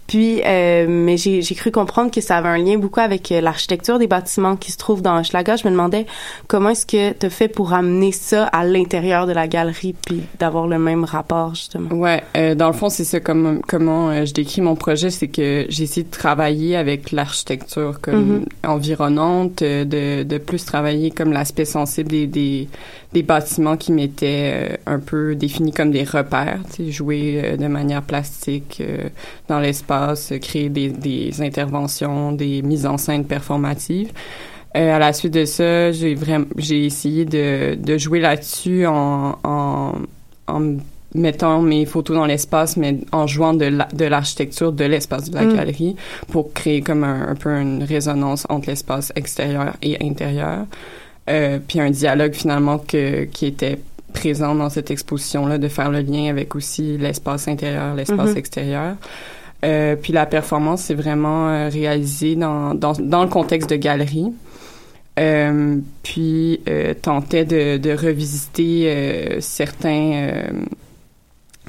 [0.07, 3.99] Puis euh, mais j'ai cru comprendre que ça avait un lien beaucoup avec euh, l'architecture
[3.99, 5.55] des bâtiments qui se trouvent dans Schlager.
[5.57, 6.05] Je me demandais
[6.47, 10.67] comment est-ce que tu fait pour amener ça à l'intérieur de la galerie puis d'avoir
[10.67, 11.93] le même rapport justement?
[11.95, 15.27] Ouais, euh, dans le fond, c'est ça comme comment euh, je décris mon projet, c'est
[15.27, 18.45] que j'ai essayé de travailler avec l'architecture comme Mhm.
[18.65, 24.99] environnante, de, de plus travailler comme l'aspect sensible des, des, bâtiments qui m'étaient euh, un
[24.99, 26.59] peu définis comme des repères,
[26.89, 29.09] jouer euh, de manière plastique euh,
[29.47, 34.11] dans l'espace, créer des, des interventions, des mises en scène performatives.
[34.73, 39.93] À la suite de ça, j'ai vraiment j'ai essayé de, de jouer là-dessus en, en,
[40.47, 40.77] en
[41.17, 45.35] mettant mes photos dans l'espace, mais en jouant de la- de l'architecture de l'espace de
[45.35, 45.55] la Mm.
[45.55, 45.95] galerie
[46.31, 50.65] pour créer comme un, un peu une résonance entre l'espace extérieur et intérieur.
[51.29, 53.79] Euh, puis un dialogue finalement que, qui était
[54.13, 58.37] présent dans cette exposition-là, de faire le lien avec aussi l'espace intérieur, l'espace Mhm.
[58.37, 58.95] extérieur.
[59.65, 64.31] Euh, puis la performance, c'est vraiment euh, réalisé dans, dans, dans le contexte de galerie.
[65.19, 70.11] Euh, puis euh, tentait de, de revisiter euh, certains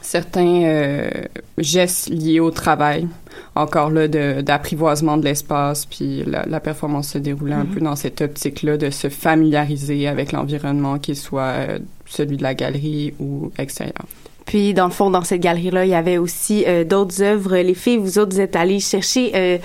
[0.03, 1.11] certains euh,
[1.59, 3.07] gestes liés au travail
[3.55, 4.09] encore là
[4.43, 7.75] d'apprivoisement de l'espace puis la, la performance se déroulait un Mhm.
[7.75, 12.43] peu dans cette optique là de se familiariser avec l'environnement qu'il soit euh, celui de
[12.43, 14.05] la galerie ou extérieur
[14.49, 17.55] Puis, dans le fond, dans cette galerie-là, il y avait aussi euh, d'autres œuvres.
[17.59, 19.33] Les filles, vous autres, vous êtes allées chercher...
[19.35, 19.59] euh,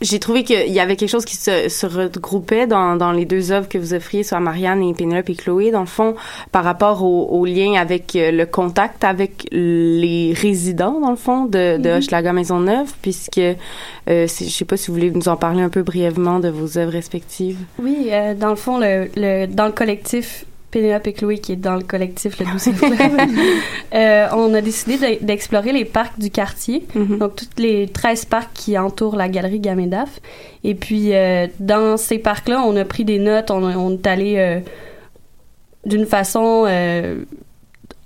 [0.00, 3.52] J'ai trouvé qu'il y avait quelque chose qui se, se regroupait dans, dans les deux
[3.52, 6.16] œuvres que vous offriez, soit Marianne et Pénélope et Chloé, dans le fond,
[6.50, 11.44] par rapport au, au lien avec euh, le contact avec les résidents, dans le fond,
[11.44, 11.98] de, de Mhm.
[11.98, 13.38] Hochelaga Maisonneuve, puisque...
[13.38, 16.48] Euh, c'est- je sais pas si vous voulez nous en parler un peu brièvement de
[16.48, 17.58] vos œuvres respectives.
[17.80, 20.44] Oui, euh, dans le fond, le, le- dans le collectif
[20.76, 23.20] Pénélope et Chloé, qui est dans le collectif Le Douce Club,
[23.94, 28.52] euh, on a décidé de- d'explorer les parcs du quartier, donc tous les 13 parcs
[28.52, 30.20] qui entourent la galerie Gamedaf.
[30.64, 34.34] Et puis, euh, dans ces parcs-là, on a pris des notes, on, on est allé
[34.36, 34.60] euh,
[35.86, 37.24] d'une façon euh,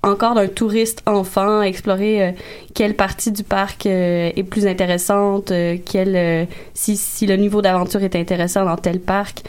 [0.04, 2.30] encore d'un touriste enfant explorer euh,
[2.74, 8.02] quelle partie du parc euh, est plus intéressante, euh, quel, si, si le niveau d'aventure
[8.04, 9.42] est intéressant dans tel parc.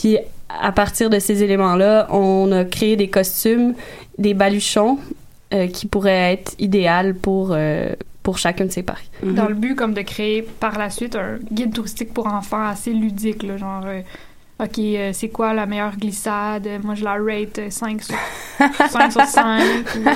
[0.00, 0.16] Puis
[0.48, 3.74] à partir de ces éléments-là, on a créé des costumes,
[4.18, 4.98] des baluchons
[5.54, 7.90] euh, qui pourraient être idéales pour, euh,
[8.22, 9.08] pour chacun de ces parcs.
[9.22, 12.92] Dans le but comme de créer par la suite un guide touristique pour enfants assez
[12.92, 14.00] ludique, là, genre euh,
[14.60, 16.68] OK, euh, c'est quoi la meilleure glissade?
[16.82, 18.14] Moi, je la rate euh, 5 sur,
[18.90, 19.62] 5 sur 5.
[19.96, 20.08] ou-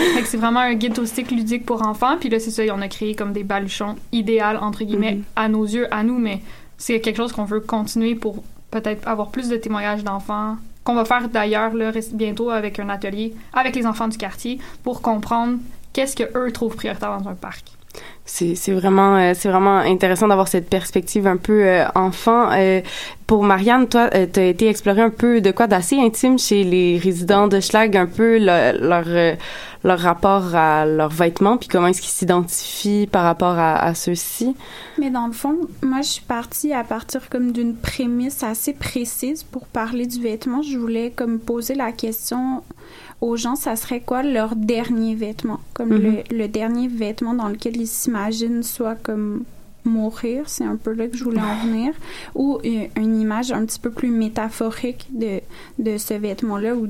[0.00, 2.16] Fait que c'est vraiment un guide touristique ludique pour enfants.
[2.18, 5.22] Puis là, c'est ça, on a créé comme des baluchons idéales, entre guillemets, Mhm.
[5.36, 6.40] à nos yeux, à nous, mais
[6.76, 11.04] c'est quelque chose qu'on veut continuer pour peut-être avoir plus de témoignages d'enfants, qu'on va
[11.04, 11.72] faire d'ailleurs
[12.12, 15.58] bientôt avec un atelier avec les enfants du quartier pour comprendre
[15.92, 17.77] qu'est-ce que eux trouvent prioritaire dans un parc.
[18.24, 22.50] C'est vraiment euh, vraiment intéressant d'avoir cette perspective un peu euh, enfant.
[22.52, 22.82] Euh,
[23.26, 26.98] pour Marianne, toi, tu as été explorer un peu de quoi d'assez intime chez les
[26.98, 29.36] résidents de Schlag, un peu le- leur
[29.84, 34.56] leur rapport à leurs vêtements, puis comment est-ce qu'ils s'identifient par rapport à, à ceux-ci?
[34.98, 39.44] Mais dans le fond, moi, je suis partie à partir comme d'une prémisse assez précise
[39.44, 40.62] pour parler du vêtement.
[40.62, 42.62] Je voulais comme poser la question
[43.20, 45.60] aux gens, ça serait quoi leur dernier vêtement?
[45.74, 46.02] Comme Mhm.
[46.30, 49.44] le, le dernier vêtement dans lequel ils s'imaginent soit comme
[49.84, 51.94] mourir, c'est un peu là que je voulais en venir,
[52.34, 55.40] ou une, une image un petit peu plus métaphorique de,
[55.78, 56.88] de ce vêtement-là, ou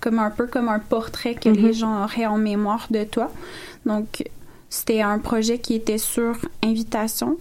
[0.00, 1.56] comme un peu comme un portrait que Mhm.
[1.56, 3.30] les gens auraient en mémoire de toi.
[3.86, 4.24] Donc,
[4.70, 7.36] c'était un projet qui était sur invitation.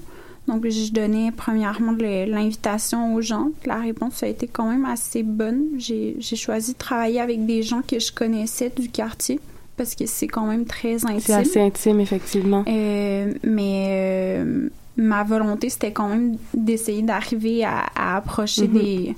[0.47, 3.49] Donc, je donnais premièrement l'invitation aux gens.
[3.65, 5.65] La réponse a été quand même assez bonne.
[5.77, 9.39] J'ai choisi de travailler avec des gens que je connaissais du quartier
[9.75, 11.19] parce que c'est quand même très intime.
[11.19, 12.63] C'est assez intime, effectivement.
[12.67, 18.73] Euh, mais euh, ma volonté, c'était quand même d'essayer d'arriver à, à approcher Mhm.
[18.81, 19.15] des,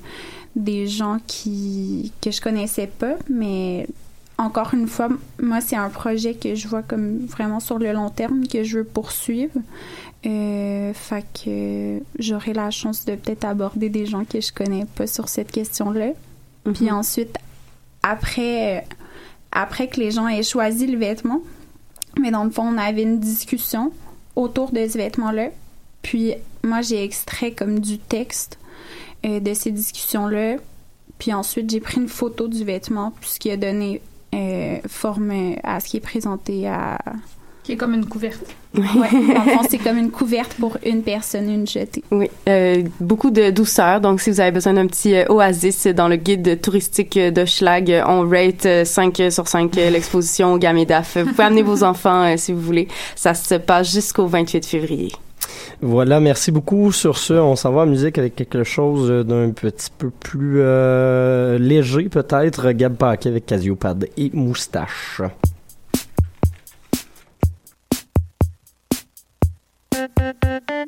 [0.55, 3.15] des gens qui, que je connaissais pas.
[3.30, 3.88] Mais
[4.38, 5.09] encore une fois,
[5.41, 8.80] moi, c'est un projet que je vois comme vraiment sur le long terme que je
[8.80, 9.53] veux poursuivre.
[10.26, 15.07] Euh, fait que j'aurai la chance de peut-être aborder des gens que je connais pas
[15.07, 16.09] sur cette question-là.
[16.74, 17.38] Puis ensuite,
[18.03, 18.86] après,
[19.51, 21.41] après que les gens aient choisi le vêtement,
[22.20, 23.93] mais dans le fond, on avait une discussion
[24.36, 25.49] autour de ce vêtement-là.
[26.01, 28.57] Puis moi, j'ai extrait comme du texte
[29.26, 30.57] euh, de ces discussions-là.
[31.17, 34.01] Puis ensuite, j'ai pris une photo du vêtement, puis ce qui a donné
[34.34, 36.97] euh, forme à ce qui est présenté à...
[37.70, 38.41] Qui est comme une couverte.
[38.76, 38.82] Ouais,
[39.13, 42.03] le fond, c'est comme une couverte pour une personne, une jetée.
[42.09, 44.01] Oui, euh, beaucoup de douceur.
[44.01, 47.91] Donc, si vous avez besoin d'un petit euh, oasis dans le guide touristique euh, d'Hochelag,
[47.91, 51.17] euh, on rate euh, 5 sur 5 euh, l'exposition au Gamedaf.
[51.17, 52.88] Vous pouvez amener vos enfants euh, si vous voulez.
[53.15, 55.11] Ça se passe jusqu'au 28 février.
[55.84, 56.91] Voilà, merci beaucoup.
[56.91, 61.59] Sur ce, on s'en va en musique avec quelque chose d'un petit peu plus euh,
[61.59, 62.72] léger, peut-être.
[62.72, 65.22] Gab Paquet avec Casiopad et Moustache.
[70.20, 70.78] Thank you.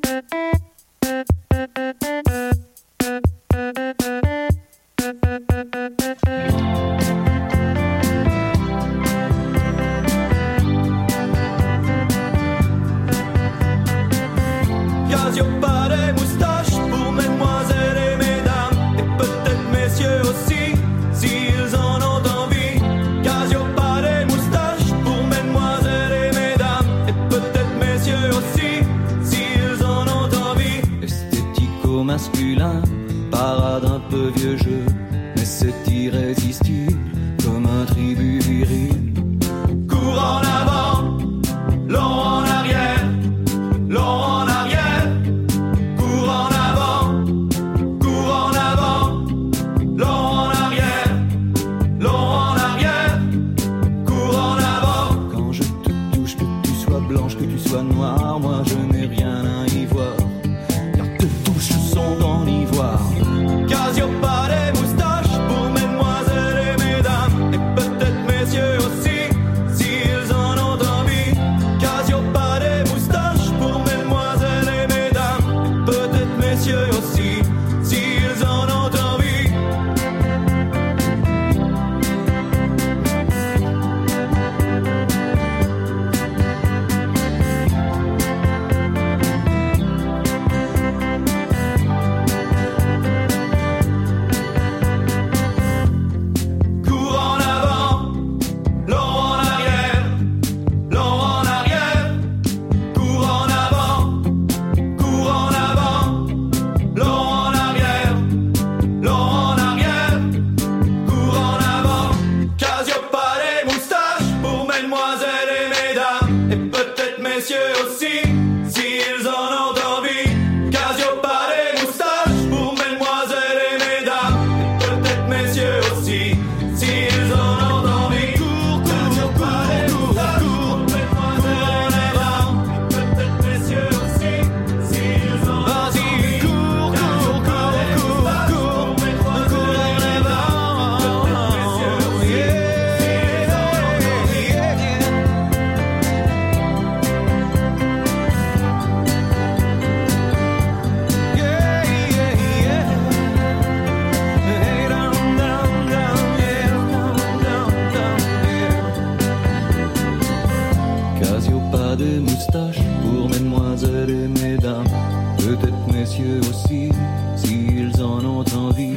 [166.01, 166.89] Messieurs aussi,
[167.35, 168.95] s'ils en ont envie.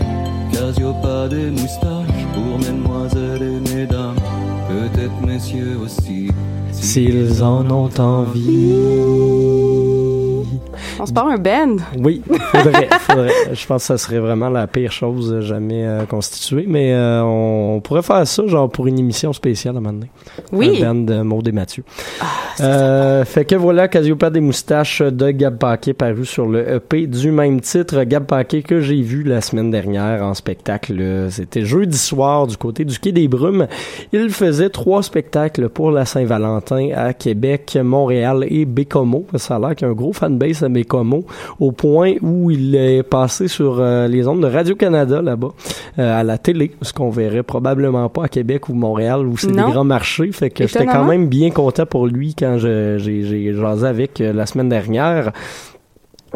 [0.52, 4.16] Casiopade, moustache pour mesdemoiselles et mesdames,
[4.68, 6.28] peut-être messieurs aussi.
[6.72, 9.83] S'ils en ont envie.
[10.98, 11.76] On se part un band.
[11.98, 13.32] Oui, faudrait, faudrait.
[13.52, 17.76] Je pense que ça serait vraiment la pire chose jamais euh, constituée, mais euh, on,
[17.76, 20.10] on pourrait faire ça, genre pour une émission spéciale à un moment donné.
[20.52, 20.82] Oui.
[20.82, 21.84] Un band de Maud et Mathieu.
[22.60, 27.30] Euh, fait que voilà, Cassiopeia des moustaches de Gab Paquet paru sur le EP du
[27.30, 28.02] même titre.
[28.04, 31.28] Gab Paquet que j'ai vu la semaine dernière en spectacle.
[31.30, 33.66] C'était jeudi soir du côté du Quai des Brumes.
[34.12, 39.26] Il faisait trois spectacles pour la Saint-Valentin à Québec, Montréal et Bécomo.
[39.36, 41.24] Ça a l'air qu'il y a un gros fanbase à Bécomo
[41.58, 45.52] au point où il est passé sur euh, les ondes de Radio-Canada là-bas,
[45.98, 49.48] euh, à la télé, ce qu'on verrait probablement pas à Québec ou Montréal où c'est
[49.48, 50.30] des grands marchés.
[50.32, 54.46] Fait que j'étais quand même bien content pour lui quand j'ai jasé avec euh, la
[54.46, 55.32] semaine dernière.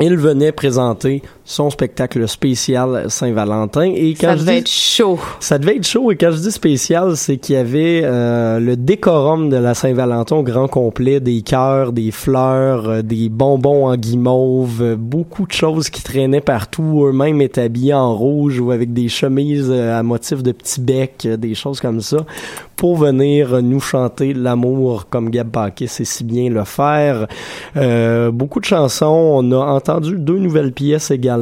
[0.00, 5.18] Il venait présenter son spectacle spécial Saint-Valentin et quand Ça je devait dis- être chaud.
[5.40, 8.76] ça devait être chaud et quand je dis spécial, c'est qu'il y avait euh, le
[8.76, 13.96] décorum de la Saint-Valentin au grand complet, des cœurs, des fleurs, euh, des bonbons en
[13.96, 17.06] guimauve, euh, beaucoup de choses qui traînaient partout.
[17.06, 21.54] Eux-mêmes étaient habillés en rouge ou avec des chemises à motif de petits becs, des
[21.54, 22.18] choses comme ça,
[22.76, 27.26] pour venir nous chanter l'amour comme Gab Paquet sait si bien le faire.
[28.32, 29.06] Beaucoup de chansons.
[29.42, 31.37] On a entendu deux nouvelles pièces également.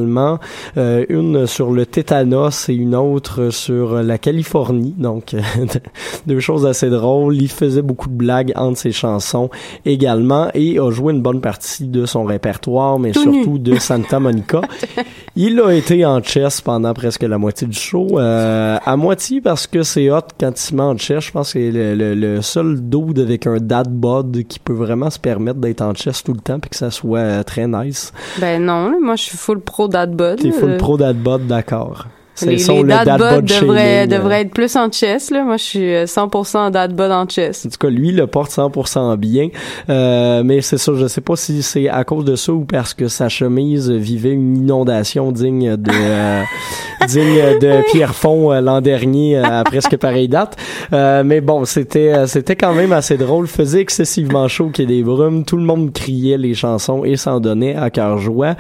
[0.77, 4.95] Euh, une sur le tétanos et une autre sur la Californie.
[4.99, 5.35] Donc,
[6.27, 7.37] deux choses assez drôles.
[7.37, 9.51] Il faisait beaucoup de blagues entre ses chansons
[9.85, 13.43] également et a joué une bonne partie de son répertoire, mais Tout nu.
[13.45, 14.61] surtout de Santa Monica.
[15.37, 18.19] Il a été en chess pendant presque la moitié du show.
[18.19, 21.25] Euh, à moitié parce que c'est hot quand il se met en chess.
[21.25, 24.73] Je pense que c'est le, le- le seul dude avec un dad bod qui peut
[24.73, 27.67] vraiment se permettre d'être en chess tout le temps puis que ça soit euh, très
[27.69, 28.13] nice.
[28.41, 30.37] Ben non, moi je suis full pro dadbud.
[30.41, 32.07] T'es full Euh, pro dad bod, d'accord.
[32.43, 34.07] Les, son, les le dad bod devraient, shaming, euh.
[34.07, 35.45] devraient être plus en chess, là.
[35.45, 37.67] Moi je suis euh, 100% dadbud en chess.
[37.67, 39.49] En tout cas, lui, il le porte 100% bien.
[39.89, 42.95] Euh, mais c'est ça, je sais pas si c'est à cause de ça ou parce
[42.95, 46.43] que sa chemise vivait une inondation digne de euh,
[47.07, 50.57] digne de Pierrefonds euh, l'an dernier à presque pareille date.
[50.93, 53.47] Euh, mais bon, c'était c'était quand même assez drôle.
[53.47, 55.45] Faisait excessivement chaud qu'il y ait des brumes.
[55.45, 58.57] Tout le monde criait les chansons et s'en donnait à cœur joie.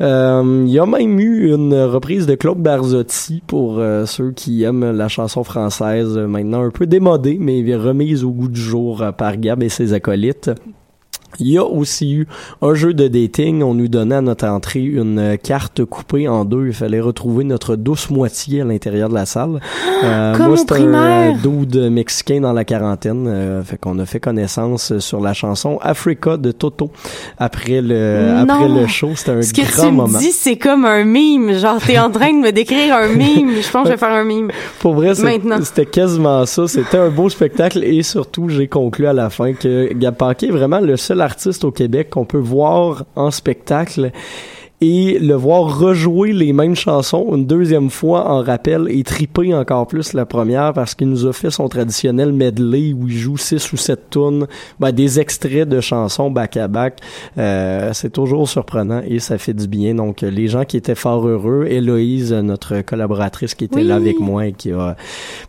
[0.00, 3.13] Euh, il y a même eu une reprise de Claude Barzotti
[3.46, 8.24] pour euh, ceux qui aiment la chanson française, euh, maintenant un peu démodée, mais remise
[8.24, 10.50] au goût du jour euh, par Gab et ses acolytes.
[11.40, 12.26] Il y a aussi eu
[12.62, 13.62] un jeu de dating.
[13.62, 16.66] On nous donnait à notre entrée une carte coupée en deux.
[16.68, 19.60] Il fallait retrouver notre douce moitié à l'intérieur de la salle.
[20.04, 23.26] Euh, Comme moi, c'est un dude mexicain dans la quarantaine.
[23.26, 26.90] Euh, fait qu'on a fait connaissance sur la chanson Africa de Toto
[27.38, 28.54] après le, Non.
[28.54, 29.10] après le show.
[29.14, 30.08] C'était un Ce que tu moment.
[30.08, 31.52] me dis, c'est comme un mime.
[31.58, 33.50] Genre, t'es en train de me décrire un mime.
[33.60, 34.50] Je pense que je vais faire un mime.
[34.80, 36.68] Pour vrai, c'était quasiment ça.
[36.68, 40.80] C'était un beau spectacle et surtout, j'ai conclu à la fin que Gab est vraiment
[40.80, 44.12] le seul artiste au Québec qu'on peut voir en spectacle
[44.80, 49.86] et le voir rejouer les mêmes chansons une deuxième fois en rappel et triper encore
[49.86, 53.72] plus la première parce qu'il nous a fait son traditionnel medley où il joue six
[53.72, 54.46] ou sept tunes,
[54.80, 56.98] ben, des extraits de chansons back à back.
[57.38, 59.94] Euh, c'est toujours surprenant et ça fait du bien.
[59.94, 63.84] Donc les gens qui étaient fort heureux, Héloïse, notre collaboratrice qui était Oui.
[63.84, 64.96] là avec moi et qui a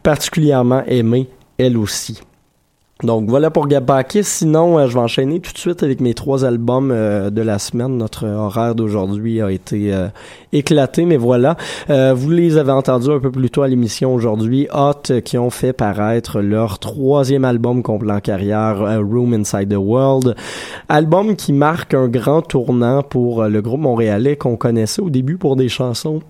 [0.04, 2.22] particulièrement aimé elle aussi.
[3.04, 4.24] Donc voilà pour Gabaki.
[4.24, 7.60] Sinon, euh, je vais enchaîner tout de suite avec mes trois albums euh, de la
[7.60, 7.98] semaine.
[7.98, 10.08] Notre horaire d'aujourd'hui a été euh,
[10.54, 11.58] éclaté, mais voilà.
[11.90, 14.70] Vous les avez entendus un peu plus tôt à l'émission aujourd'hui.
[14.74, 20.36] Hot qui ont fait paraître leur troisième album complet en carrière, Room Inside the World.
[20.88, 25.58] Album qui marque un grand tournant pour le groupe montréalais qu'on connaissait au début pour
[25.58, 26.22] des chansons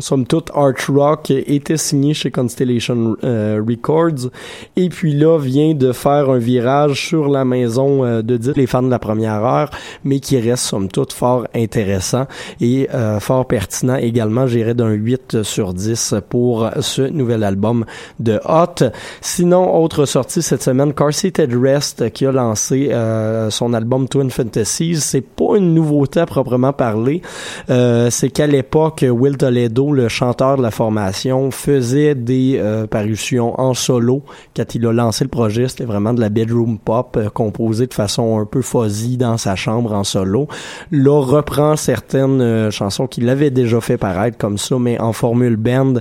[0.00, 4.30] somme toute art rock était signé chez Constellation euh, Records.
[4.76, 8.66] Et puis là vient de faire un virage sur la maison euh, de dire les
[8.66, 9.70] fans de la première heure
[10.04, 12.26] mais qui reste somme toute fort intéressant
[12.60, 13.96] et euh, fort pertinent.
[13.96, 17.84] Également j'irais d'un 8 sur 10 pour ce nouvel album
[18.18, 18.90] de Hot.
[19.20, 24.30] Sinon autre sortie cette semaine Car Seated Rest qui a lancé euh, son album Twin
[24.30, 25.00] Fantasies.
[25.00, 27.22] C'est pas une nouveauté à proprement parler.
[27.68, 33.74] C'est qu'à l'époque Will Toledo le chanteur de la formation, faisait des euh, parutions en
[33.74, 34.22] solo.
[34.56, 37.94] Quand il a lancé le projet, c'était vraiment de la bedroom pop euh, composée de
[37.94, 40.48] façon un peu fuzzy dans sa chambre en solo.
[40.90, 45.56] Là, reprend certaines euh, chansons qu'il avait déjà fait paraître comme ça, mais en formule
[45.56, 45.94] band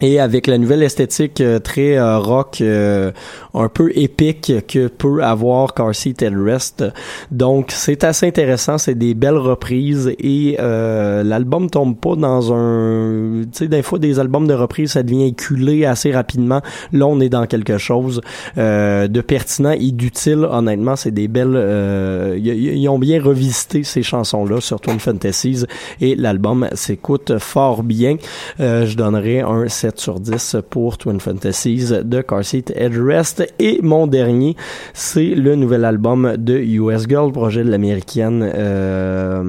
[0.00, 3.12] Et avec la nouvelle esthétique euh, très euh, rock, euh,
[3.54, 6.84] un peu épique que peut avoir Car Seat Rest.
[7.30, 13.42] Donc c'est assez intéressant, c'est des belles reprises et l'album tombe pas dans un...
[13.44, 16.60] Tu sais, des fois des albums de reprises, ça devient éculé assez rapidement.
[16.92, 18.20] Là, on est dans quelque chose
[18.56, 20.46] de pertinent et d'utile.
[20.50, 22.40] Honnêtement, c'est des belles...
[22.42, 25.64] Ils ont bien revisité ces chansons-là sur Twin Fantasies
[26.00, 28.16] et l'album s'écoute fort bien.
[28.58, 33.46] je donnerai un 7 sur 10 pour Twin Fantasies de Car Seat Headrest.
[33.58, 34.56] Et mon dernier,
[34.94, 39.42] c'est le nouvel album de US Girl, projet de l'américaine euh,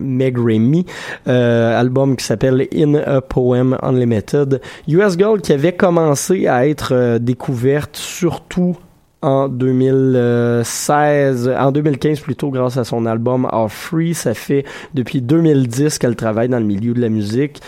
[0.00, 0.86] Meg Remy,
[1.28, 4.62] euh, album qui s'appelle In a Poem Unlimited.
[4.88, 8.78] US Girl qui avait commencé à être euh, découverte surtout
[9.20, 14.14] en 2016, en 2015 plutôt, grâce à son album All Free.
[14.14, 14.64] Ça fait
[14.94, 17.60] depuis 2010 qu'elle travaille dans le milieu de la musique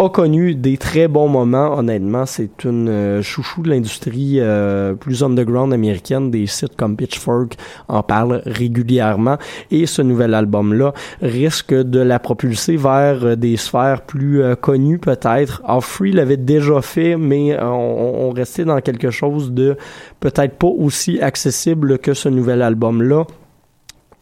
[0.00, 2.24] a connu des très bons moments, honnêtement.
[2.24, 6.30] C'est une euh, chouchou de l'industrie euh, plus underground américaine.
[6.30, 7.56] Des sites comme Pitchfork
[7.88, 9.36] en parlent régulièrement.
[9.70, 15.62] Et ce nouvel album-là risque de la propulser vers euh, des sphères plus connues peut-être.
[15.82, 19.76] Free l'avait déjà fait, mais on, on restait dans quelque chose de
[20.20, 23.26] peut-être pas aussi accessible que ce nouvel album-là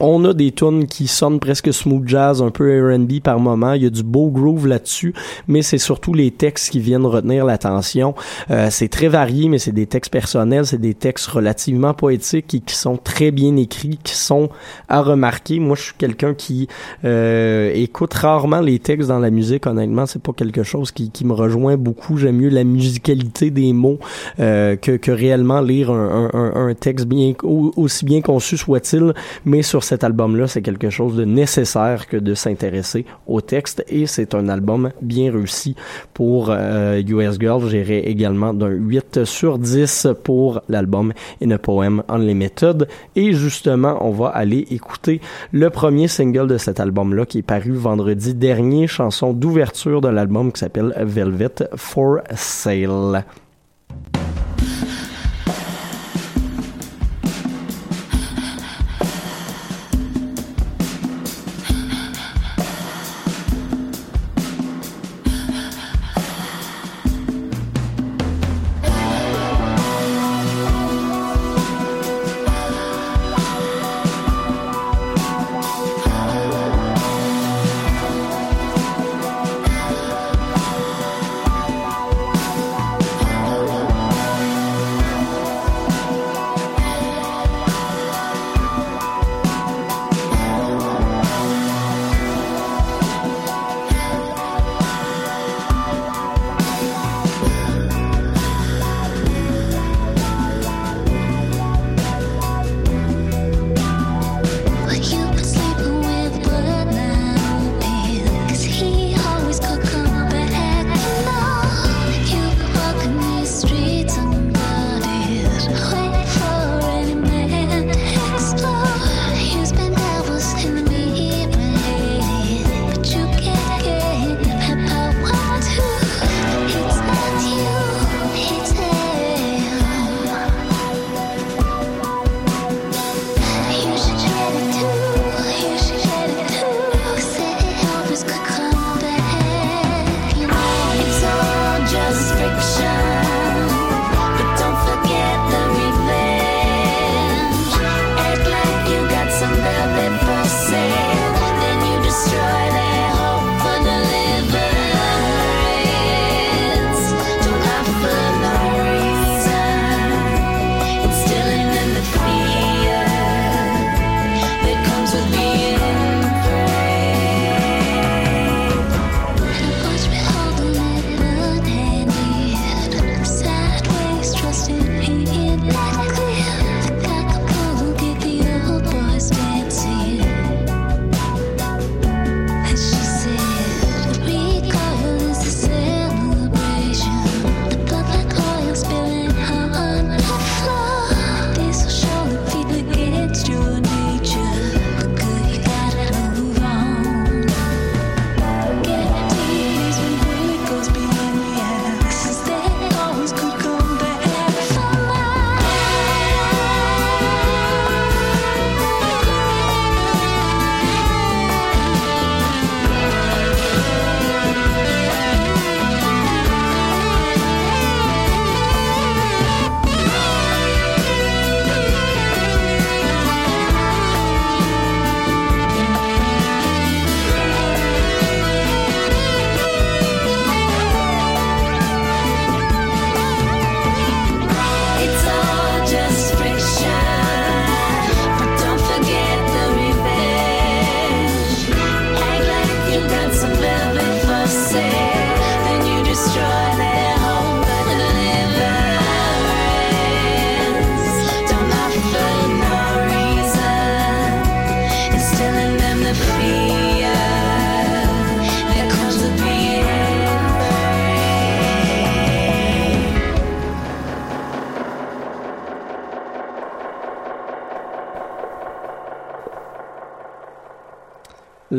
[0.00, 3.72] on a des tunes qui sonnent presque smooth jazz, un peu R&B par moment.
[3.72, 5.14] Il y a du beau groove là-dessus,
[5.48, 8.14] mais c'est surtout les textes qui viennent retenir l'attention.
[8.50, 12.60] Euh, c'est très varié, mais c'est des textes personnels, c'est des textes relativement poétiques et
[12.60, 14.50] qui sont très bien écrits, qui sont
[14.88, 15.58] à remarquer.
[15.58, 16.68] Moi, je suis quelqu'un qui
[17.04, 19.66] euh, écoute rarement les textes dans la musique.
[19.66, 22.16] Honnêtement, c'est pas quelque chose qui, me rejoint beaucoup.
[22.16, 23.98] J'aime mieux la musicalité des mots
[24.38, 29.82] euh, que, réellement lire un, un, un texte bien aussi bien conçu soit-il, mais sur
[29.88, 34.50] cet album-là, c'est quelque chose de nécessaire que de s'intéresser au texte et c'est un
[34.50, 35.76] album bien réussi
[36.12, 37.66] pour euh, US Girl.
[37.70, 42.86] J'irai également d'un 8 sur 10 pour l'album In a Poem Unlimited.
[43.16, 45.22] Et justement, on va aller écouter
[45.52, 50.52] le premier single de cet album-là qui est paru vendredi dernier, chanson d'ouverture de l'album
[50.52, 53.24] qui s'appelle Velvet for Sale.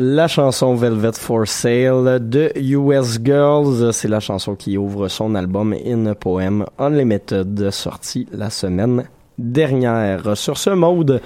[0.02, 5.74] La chanson Velvet for Sale de US Girls, c'est la chanson qui ouvre son album
[5.86, 9.04] In a Poem Unlimited, sorti la semaine
[9.38, 10.38] dernière.
[10.38, 11.20] Sur ce mode,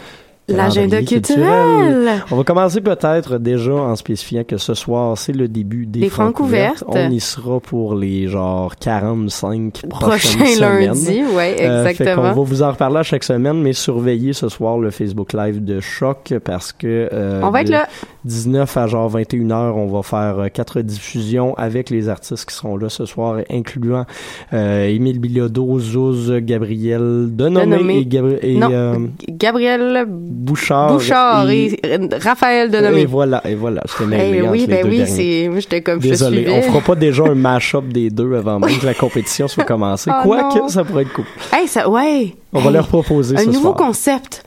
[0.48, 2.22] L'agenda culturel.
[2.30, 6.08] On va commencer peut-être déjà en spécifiant que ce soir, c'est le début des, Des
[6.10, 6.84] francs ouvertes.
[6.86, 10.86] On y sera pour les genre 45 Prochain prochaines semaines.
[10.88, 12.16] lundi, ouais, Euh, fait exactement.
[12.30, 15.64] qu'on va vous en reparler à chaque semaine, mais surveillez ce soir le Facebook Live
[15.64, 17.86] de Choc parce que euh, On va être là.
[18.24, 22.76] 19 à genre 21h, on va faire euh, quatre diffusions avec les artistes qui sont
[22.76, 24.06] là ce soir, incluant
[24.52, 27.98] euh, Émile Bilodeau, Zouz, Gabriel Denomé, Denomé.
[27.98, 28.68] et, Gabri- et Non.
[28.72, 28.94] euh,
[29.28, 30.92] Gabriel Bouchard.
[30.94, 31.78] Bouchard et,
[32.20, 33.02] Raphaël Denomé.
[33.02, 35.50] Et voilà, et voilà, mêlé Eh oui, ben oui, c'est.
[35.60, 38.94] J'étais comme Désolé, on fera pas déjà un mash-up des deux avant même que la
[38.94, 40.10] compétition soit commencée.
[40.12, 41.24] Oh Quoique, ça pourrait être cool.
[41.52, 42.34] Hey, ça, ouais.
[42.52, 43.76] On va Hey, leur proposer Un ce nouveau soir.
[43.76, 44.44] concept.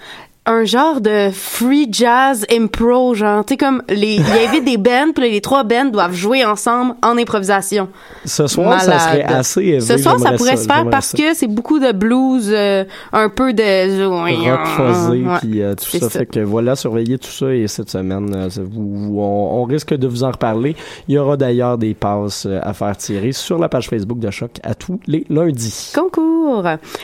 [0.49, 4.77] Un genre de free jazz impro, genre, tu sais, comme les, il y avait des
[4.77, 7.89] bands, puis les trois bands doivent jouer ensemble en improvisation.
[8.23, 9.81] Ce soir, ça serait assez élevé.
[9.81, 11.17] Ce soir, ça pourrait se faire parce ça.
[11.17, 15.83] que c'est beaucoup de blues, euh, un peu de rock fuzzé, Ouais, puis euh, tout
[15.99, 16.19] ça, ça.
[16.19, 19.63] fait que voilà, surveillez tout ça et cette semaine, euh, ça vous- vous- on, on
[19.65, 20.75] risque de vous en reparler.
[21.09, 24.31] Il y aura d'ailleurs des passes euh, à faire tirer sur la page Facebook de
[24.31, 25.91] Choc à tous les lundis.
[25.93, 26.63] Concours.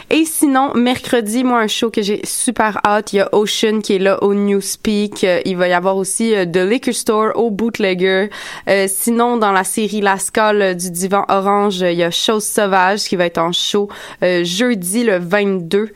[0.09, 3.11] Et sinon, mercredi, moi, un show que j'ai super hâte.
[3.11, 5.23] Il y a Ocean qui est là au Newspeak.
[5.23, 8.29] Euh, Il va y avoir aussi euh, The Liquor Store au Bootlegger.
[8.69, 13.03] Euh, sinon, dans la série La Scale du Divan Orange, il y a Chose Sauvage
[13.03, 13.89] qui va être en show
[14.21, 15.89] jeudi le 22.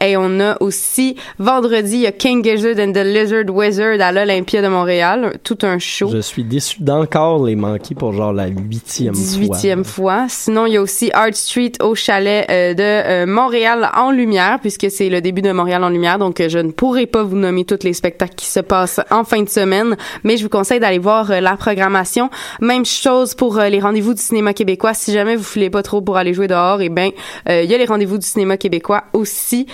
[0.00, 4.12] Et on a aussi vendredi, il y a King Gizzard and the Lizard Wizard à
[4.12, 5.38] l'Olympia de Montréal.
[5.42, 6.08] Tout un show.
[6.10, 9.56] Je suis déçu d'encore les manquer pour genre la huitième fois.
[9.56, 10.26] 18e fois.
[10.28, 15.08] Sinon, il y a aussi Art Street au chalet de Montréal en lumière, puisque c'est
[15.08, 16.18] le début de Montréal en lumière.
[16.18, 19.40] Donc, je ne pourrai pas vous nommer tous les spectacles qui se passent en fin
[19.42, 22.28] de semaine, mais je vous conseille d'aller voir euh, la programmation.
[22.60, 24.92] Même chose pour euh, les rendez-vous du cinéma québécois.
[24.92, 27.10] Si jamais vous filez pas trop pour aller jouer dehors, eh ben,
[27.48, 29.66] euh, il y a les rendez-vous du cinéma québécois aussi.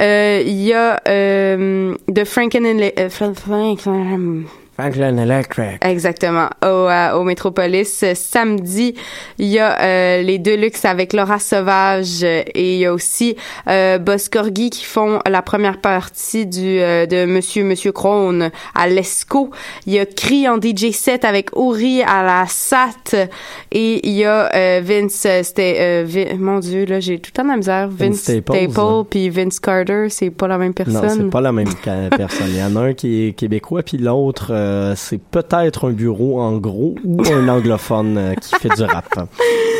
[0.00, 4.42] Euh, Il y a euh, The Franken and Le- euh,
[4.78, 5.84] Franklin Electric.
[5.84, 6.48] Exactement.
[6.62, 8.02] Au, euh, au Métropolis.
[8.02, 8.94] Euh, Samedi,
[9.38, 13.36] il y a euh, les Deluxe avec Laura Sauvage euh, et il y a aussi
[13.68, 18.88] euh, Boss Corgi qui font la première partie du euh, de Monsieur Monsieur Crone à
[18.88, 19.50] l'Esco.
[19.86, 23.28] Il y a Cri en DJ set avec Ori à la SAT
[23.72, 26.04] et il y a euh, Vince c'était
[26.38, 29.06] mon dieu là j'ai tout le temps de la misère Vince, Vince Staples, Staple hein.
[29.08, 31.02] puis Vince Carter c'est pas la même personne.
[31.02, 31.68] Non, c'est pas la même
[32.16, 32.48] personne.
[32.48, 36.40] Il y en a un qui est québécois, puis l'autre, euh, c'est peut-être un bureau
[36.40, 39.04] en gros ou un anglophone euh, qui fait du rap.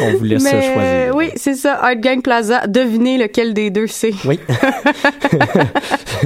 [0.03, 1.17] On vous laisse Mais, choisir.
[1.17, 2.67] oui, c'est ça, Art Gang Plaza.
[2.67, 4.13] Devinez lequel des deux c'est.
[4.25, 4.39] Oui.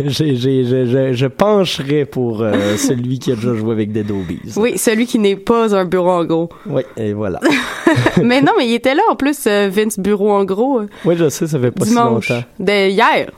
[0.05, 4.53] Je, je, je pencherais pour euh, celui qui a déjà joué avec Dead Obies.
[4.57, 6.49] Oui, celui qui n'est pas un bureau en gros.
[6.67, 7.41] Oui, et voilà.
[8.23, 11.47] mais non, mais il était là en plus, Vince Bureau en gros, Oui, je sais,
[11.49, 12.27] ça fait pas dimanche.
[12.27, 12.45] si longtemps.
[12.61, 13.31] De hier.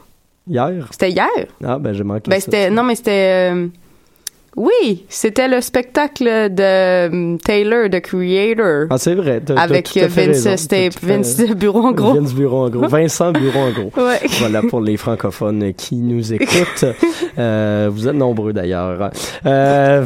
[0.46, 0.86] Hier?
[0.90, 1.28] C'était hier?
[1.64, 2.44] Ah, ben j'ai manqué Ben ça.
[2.46, 3.68] c'était, non mais c'était, euh,
[4.56, 8.86] oui, c'était le spectacle de euh, Taylor, The Creator.
[8.90, 9.40] Ah, c'est vrai.
[9.40, 10.56] t'as- Avec fait Vince.
[10.56, 11.40] Stape, Vince.
[11.56, 12.14] Bureau en gros.
[12.14, 12.88] Vince Bureau en gros.
[12.88, 13.92] Vincent Bureau en gros.
[13.96, 14.20] Ouais.
[14.40, 16.84] Voilà pour les francophones qui nous écoutent.
[17.38, 19.10] Euh, vous êtes nombreux d'ailleurs.
[19.46, 20.04] Euh,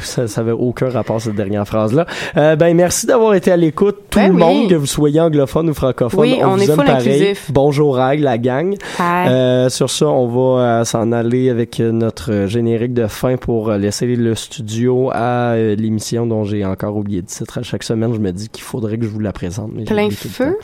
[0.00, 2.06] ça ça avait aucun rapport cette dernière phrase-là.
[2.36, 3.96] Euh, ben merci d'avoir été à l'écoute.
[4.10, 4.40] Tout Ben le oui.
[4.40, 7.08] monde, que vous soyez anglophone ou francophone, Oui, on, on vous est aime full pareil.
[7.14, 7.50] inclusif.
[7.52, 8.74] Bonjour Rag, la gang.
[8.98, 9.28] Hi.
[9.28, 13.68] Euh, sur ça, on va euh, s'en aller avec euh, notre générique de fin pour
[13.70, 17.58] euh, laisser le studio à euh, l'émission dont j'ai encore oublié le titre.
[17.58, 19.70] À chaque semaine, je me dis qu'il faudrait que je vous la présente.
[19.74, 20.56] mais Plein feu?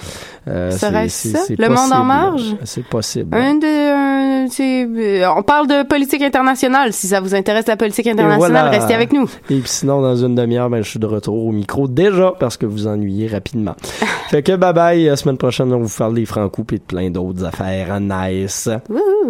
[0.48, 1.38] Euh, Serait-ce ça?
[1.58, 2.56] Le monde en marge?
[2.64, 3.36] C'est possible.
[3.36, 6.92] Un de, un- c'est, euh, on parle de politique internationale.
[6.92, 8.70] Si ça vous intéresse la politique internationale, voilà.
[8.70, 9.24] restez avec nous.
[9.50, 12.56] Et puis sinon, dans une demi-heure, ben, je suis de retour au micro déjà parce
[12.56, 13.74] que vous ennuyez rapidement.
[14.30, 15.04] fait que bye bye.
[15.04, 18.68] La semaine prochaine, on va vous faire des francs et de plein d'autres affaires nice.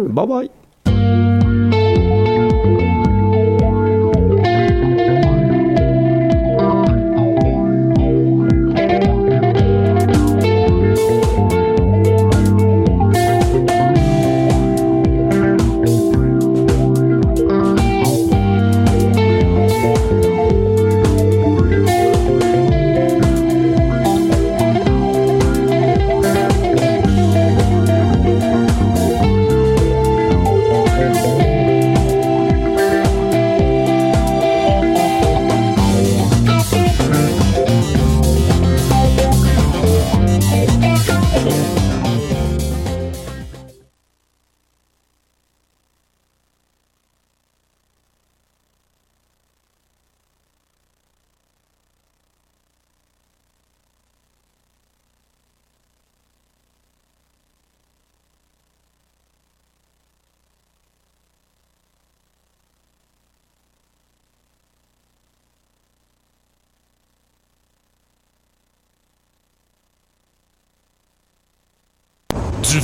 [0.07, 1.28] Bye bye.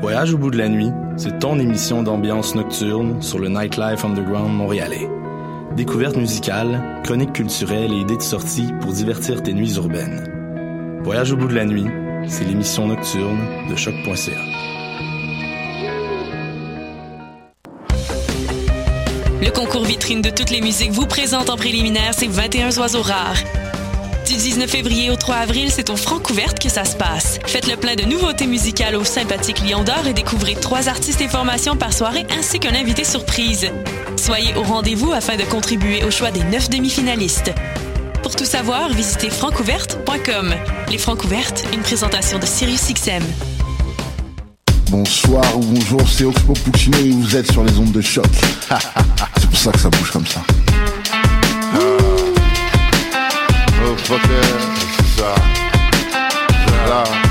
[0.00, 4.50] Voyage au bout de la nuit, c'est ton émission d'ambiance nocturne sur le Nightlife Underground
[4.50, 5.06] montréalais.
[5.76, 11.00] Découvertes musicales, chroniques culturelles et idées de sortie pour divertir tes nuits urbaines.
[11.04, 11.84] Voyage au bout de la nuit,
[12.26, 14.40] c'est l'émission nocturne de choc.ca.
[19.42, 23.42] Le concours vitrine de toutes les musiques vous présente en préliminaire ces 21 oiseaux rares.
[24.30, 27.40] Du 19 février au 3 avril, c'est au Francouverte que ça se passe.
[27.46, 31.26] Faites le plein de nouveautés musicales au sympathique Lion d'Or et découvrez trois artistes et
[31.26, 33.72] formations par soirée ainsi qu'un invité surprise.
[34.16, 37.52] Soyez au rendez-vous afin de contribuer au choix des neuf demi-finalistes.
[38.22, 40.54] Pour tout savoir, visitez francouverte.com.
[40.92, 43.24] Les Francouvertes, une présentation de SiriusXM.
[44.90, 48.30] Bonsoir ou bonjour, c'est Oxpo Puccino et vous êtes sur les ondes de choc.
[49.40, 50.40] c'est pour ça que ça bouge comme ça.
[54.12, 54.30] Oh, fuck
[54.96, 55.34] c'est ça.
[56.88, 57.29] Là.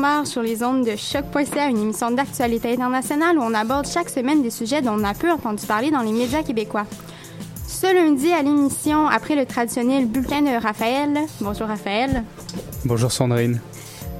[0.00, 4.42] Marche sur les ondes de choc.ca, une émission d'actualité internationale où on aborde chaque semaine
[4.42, 6.86] des sujets dont on a peu entendu parler dans les médias québécois.
[7.68, 11.20] Ce lundi à l'émission, après le traditionnel bulletin de Raphaël.
[11.40, 12.24] Bonjour Raphaël.
[12.84, 13.60] Bonjour Sandrine.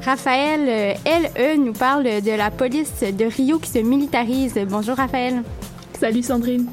[0.04, 4.54] Raphaël, euh, LE, nous parle de la police de Rio qui se militarise.
[4.68, 5.42] Bonjour Raphaël.
[5.98, 6.66] Salut Sandrine.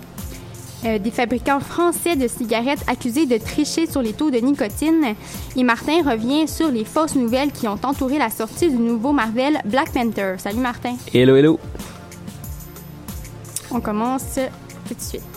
[0.85, 5.15] Euh, des fabricants français de cigarettes accusés de tricher sur les taux de nicotine.
[5.55, 9.59] Et Martin revient sur les fausses nouvelles qui ont entouré la sortie du nouveau Marvel
[9.65, 10.35] Black Panther.
[10.37, 10.95] Salut Martin.
[11.11, 11.59] Hello, hello.
[13.71, 14.39] On commence
[14.87, 15.36] tout de suite.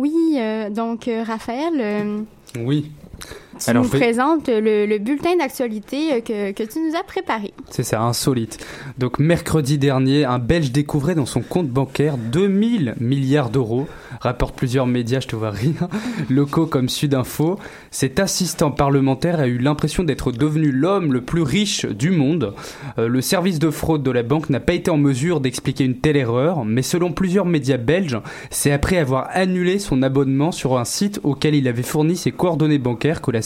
[0.00, 2.22] Oui, euh, donc euh, Raphaël, euh,
[2.58, 2.90] Oui.
[3.64, 7.52] Tu nous présentes le, le bulletin d'actualité que, que tu nous as préparé.
[7.70, 8.58] C'est ça, insolite.
[8.98, 13.86] Donc mercredi dernier, un Belge découvrait dans son compte bancaire 2000 milliards d'euros,
[14.20, 15.88] rapportent plusieurs médias, je te vois rire,
[16.30, 17.58] locaux comme Sudinfo.
[17.90, 22.54] Cet assistant parlementaire a eu l'impression d'être devenu l'homme le plus riche du monde.
[22.98, 25.98] Euh, le service de fraude de la banque n'a pas été en mesure d'expliquer une
[25.98, 28.18] telle erreur, mais selon plusieurs médias belges,
[28.50, 32.78] c'est après avoir annulé son abonnement sur un site auquel il avait fourni ses coordonnées
[32.78, 33.42] bancaires que la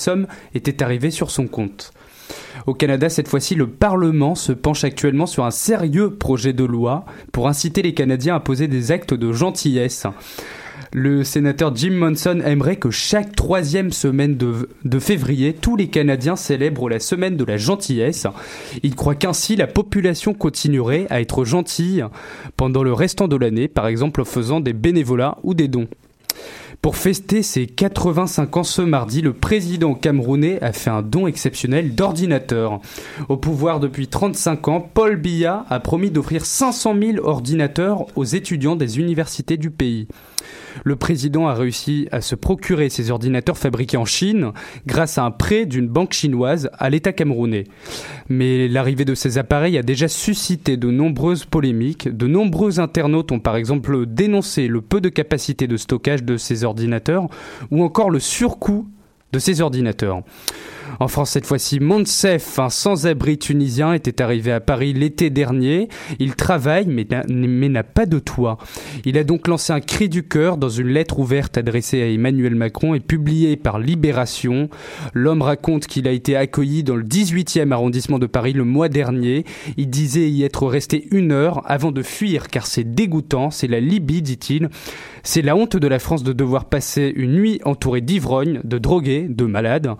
[0.55, 1.93] était arrivée sur son compte.
[2.67, 7.05] Au Canada, cette fois-ci, le Parlement se penche actuellement sur un sérieux projet de loi
[7.33, 10.07] pour inciter les Canadiens à poser des actes de gentillesse.
[10.93, 16.37] Le sénateur Jim Monson aimerait que chaque troisième semaine de, de février, tous les Canadiens
[16.37, 18.29] célèbrent la semaine de la gentillesse.
[18.85, 22.05] Il croit qu'ainsi la population continuerait à être gentille
[22.57, 25.89] pendant le restant de l'année, par exemple en faisant des bénévolats ou des dons.
[26.85, 31.95] Pour fêter ses 85 ans ce mardi, le président camerounais a fait un don exceptionnel
[31.95, 32.79] d'ordinateurs.
[33.31, 38.77] Au pouvoir depuis 35 ans, Paul Biya a promis d'offrir 500 000 ordinateurs aux étudiants
[38.77, 40.09] des universités du pays.
[40.83, 44.51] Le président a réussi à se procurer ces ordinateurs fabriqués en Chine
[44.87, 47.65] grâce à un prêt d'une banque chinoise à l'État camerounais.
[48.29, 52.15] Mais l'arrivée de ces appareils a déjà suscité de nombreuses polémiques.
[52.15, 56.65] De nombreux internautes ont par exemple dénoncé le peu de capacité de stockage de ces
[56.65, 56.74] ordinateurs
[57.71, 58.87] ou encore le surcoût
[59.35, 60.23] de ces ordinateurs.
[61.01, 65.89] En France, cette fois-ci, Monsef, un sans-abri tunisien, était arrivé à Paris l'été dernier.
[66.21, 67.05] Il travaille, mais
[67.69, 68.59] n'a pas de toit.
[69.05, 72.55] Il a donc lancé un cri du cœur dans une lettre ouverte adressée à Emmanuel
[72.55, 74.69] Macron et publiée par Libération.
[75.15, 79.45] L'homme raconte qu'il a été accueilli dans le 18e arrondissement de Paris le mois dernier.
[79.77, 83.81] Il disait y être resté une heure avant de fuir car c'est dégoûtant, c'est la
[83.81, 84.69] Libye, dit-il.
[85.27, 89.24] C'est la honte de la France de devoir passer une nuit entourée d'ivrognes, de drogués,
[89.29, 89.91] de malades.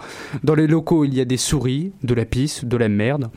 [0.43, 3.31] Dans les locaux, il y a des souris, de la pisse, de la merde.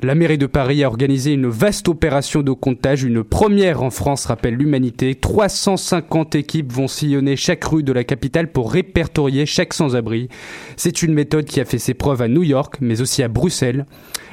[0.00, 4.26] La mairie de Paris a organisé une vaste opération de comptage, une première en France,
[4.26, 5.16] rappelle l'humanité.
[5.16, 10.28] 350 équipes vont sillonner chaque rue de la capitale pour répertorier chaque sans-abri.
[10.76, 13.86] C'est une méthode qui a fait ses preuves à New York, mais aussi à Bruxelles,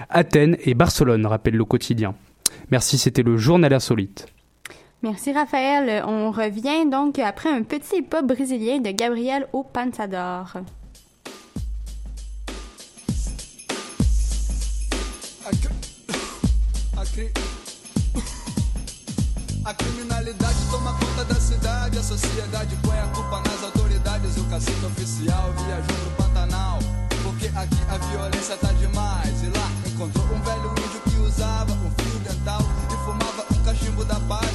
[0.09, 2.13] Athènes et Barcelone, rappelle le quotidien.
[2.69, 4.27] Merci, c'était le journal insolite.
[5.05, 6.03] Merci Raphaël.
[6.07, 10.51] On revient donc après un petit pas brésilien de Gabriel au Pansador.
[16.97, 17.29] A, cri...
[19.63, 24.37] a criminalidade toma conta da cidade, a sociedade põe a culpa nas autoridades.
[24.37, 26.79] O cacique oficial viajou pro Pantanal,
[27.21, 29.43] porque aqui a violência tá demais.
[29.43, 34.03] E lá encontrou um velho índio que usava um fio dental e fumava um cachimbo
[34.03, 34.54] da paz.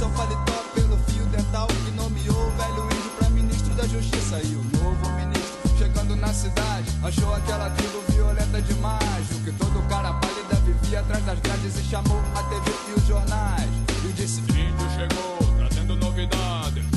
[0.00, 4.40] Seu paletó pelo fio dental e nomeou o velho índio pra ministro da justiça.
[4.42, 9.30] E o novo ministro chegando na cidade achou aquela tribo violenta demais.
[9.30, 13.06] O que todo cara pálida vivia atrás das grades e chamou a TV e os
[13.06, 13.70] jornais.
[14.08, 16.89] E disse: Índio chegou, trazendo novidade.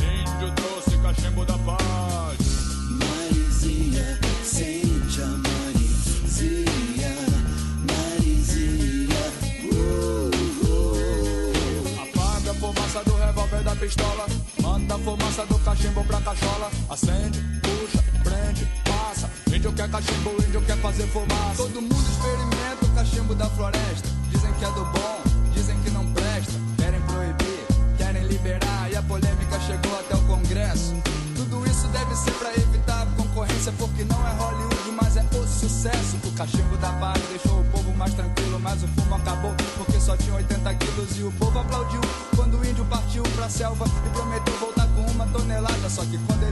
[16.63, 16.71] Cachola.
[16.89, 19.29] Acende, puxa, prende, passa.
[19.53, 21.57] Índio quer cachimbo, índio quer fazer fumaça.
[21.57, 24.07] Todo mundo experimenta o cachimbo da floresta.
[24.29, 25.21] Dizem que é do bom,
[25.53, 26.53] dizem que não presta.
[26.77, 27.65] Querem proibir,
[27.97, 28.91] querem liberar.
[28.91, 30.95] E a polêmica chegou até o Congresso.
[31.35, 33.71] Tudo isso deve ser pra evitar concorrência.
[33.77, 36.17] Porque não é Hollywood, mas é o sucesso.
[36.23, 38.59] O cachimbo da paz deixou o povo mais tranquilo.
[38.59, 41.17] Mas o fumo acabou porque só tinha 80 quilos.
[41.17, 42.01] E o povo aplaudiu
[42.35, 45.89] quando o índio partiu pra selva e prometeu voltar com uma tonelada.
[45.89, 46.42] Só que quando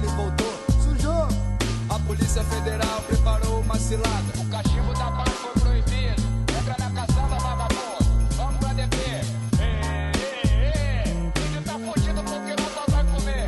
[2.31, 4.39] Polícia Federal preparou uma cilada.
[4.39, 6.23] O cachimbo da paz foi proibido.
[6.57, 8.05] Entra na caçamba, vagabundo.
[8.37, 8.95] Vamos pra DP.
[9.59, 10.11] Ê,
[10.47, 11.09] ê, ê.
[11.09, 13.47] Índio tá fudido porque não só vai comer.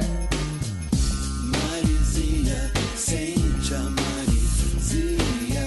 [1.45, 5.65] Marizia, sente a Marizia,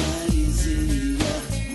[0.00, 1.26] Marizia,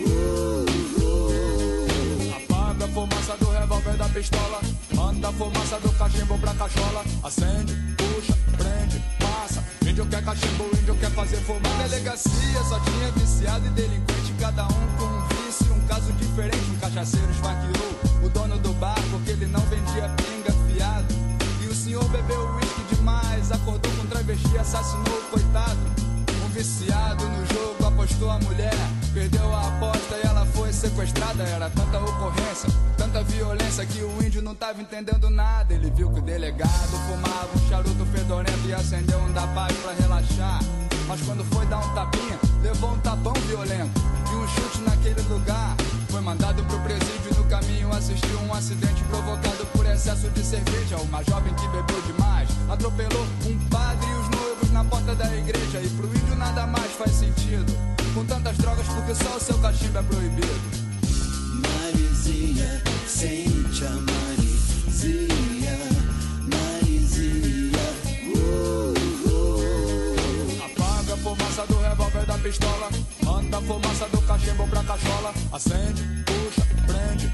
[0.07, 0.65] uh,
[0.99, 2.37] uh.
[2.37, 4.61] Apaga a fumaça do revólver da pistola.
[4.95, 7.03] Manda a fumaça do cachimbo pra cachola.
[7.23, 7.54] Acende,
[10.35, 11.39] cachimbo, índio quer fazer.
[11.61, 14.33] Na delegacia só tinha viciado e delinquente.
[14.39, 16.69] Cada um com um vício, um caso diferente.
[16.71, 21.13] Um cachaceiro esfaqueou o dono do bar porque ele não vendia pinga fiado.
[21.63, 23.51] E o senhor bebeu uísque demais.
[23.51, 25.79] Acordou com travesti, assassinou o coitado.
[26.43, 28.75] Um viciado no jogo apostou a mulher.
[29.13, 31.43] Perdeu a aposta e ela foi sequestrada.
[31.43, 32.69] Era tanta ocorrência,
[33.15, 35.73] tanta violência que o índio não tava entendendo nada.
[35.73, 39.93] Ele viu que o delegado fumava um charuto fedorento e acendeu um da paz pra
[39.93, 40.59] relaxar.
[41.07, 45.77] Mas quando foi dar um tapinha, levou um tapão violento e um chute naquele lugar.
[46.09, 50.97] Foi mandado pro presídio no caminho assistiu um acidente provocado por excesso de cerveja.
[50.97, 55.79] Uma jovem que bebeu demais atropelou um padre e os noivos na porta da igreja.
[55.79, 57.71] E pro índio nada mais faz sentido.
[58.13, 60.84] Com tantas drogas, porque só o seu cachimbo é proibido.
[63.15, 63.91] Sente a
[68.27, 68.93] uh,
[69.29, 70.65] uh.
[70.65, 72.89] Apaga a fumaça do revólver da pistola.
[73.23, 75.33] Manda a fumaça do cachimbo pra cachola.
[75.53, 77.31] Acende, puxa, prende,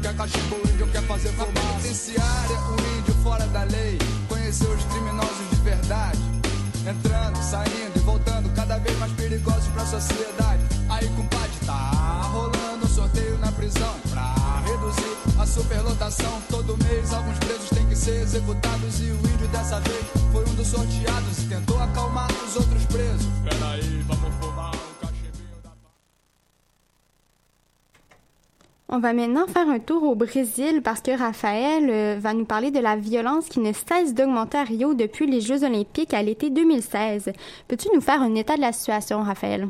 [0.00, 1.52] quer cachimbo, o índio quer fazer fumaça.
[1.52, 3.98] Na penitenciária, um índio fora da lei.
[4.28, 6.20] Conheceu os criminosos de verdade.
[6.88, 10.62] Entrando, saindo e voltando, cada vez mais perigosos pra sociedade.
[10.88, 11.90] Aí, compadre, tá
[12.32, 12.57] rolando
[28.90, 32.70] On va maintenant faire un tour au Brésil parce que Raphaël euh, va nous parler
[32.70, 36.48] de la violence qui ne cesse d'augmenter à Rio depuis les Jeux olympiques à l'été
[36.48, 37.32] 2016.
[37.68, 39.68] Peux-tu nous faire un état de la situation, Raphaël?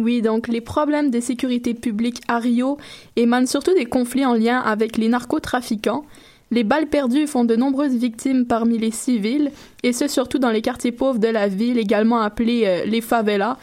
[0.00, 2.78] Oui, donc les problèmes de sécurité publique à Rio
[3.16, 6.04] émanent surtout des conflits en lien avec les narcotrafiquants.
[6.52, 9.50] Les balles perdues font de nombreuses victimes parmi les civils,
[9.82, 13.56] et ce surtout dans les quartiers pauvres de la ville, également appelés euh, les favelas.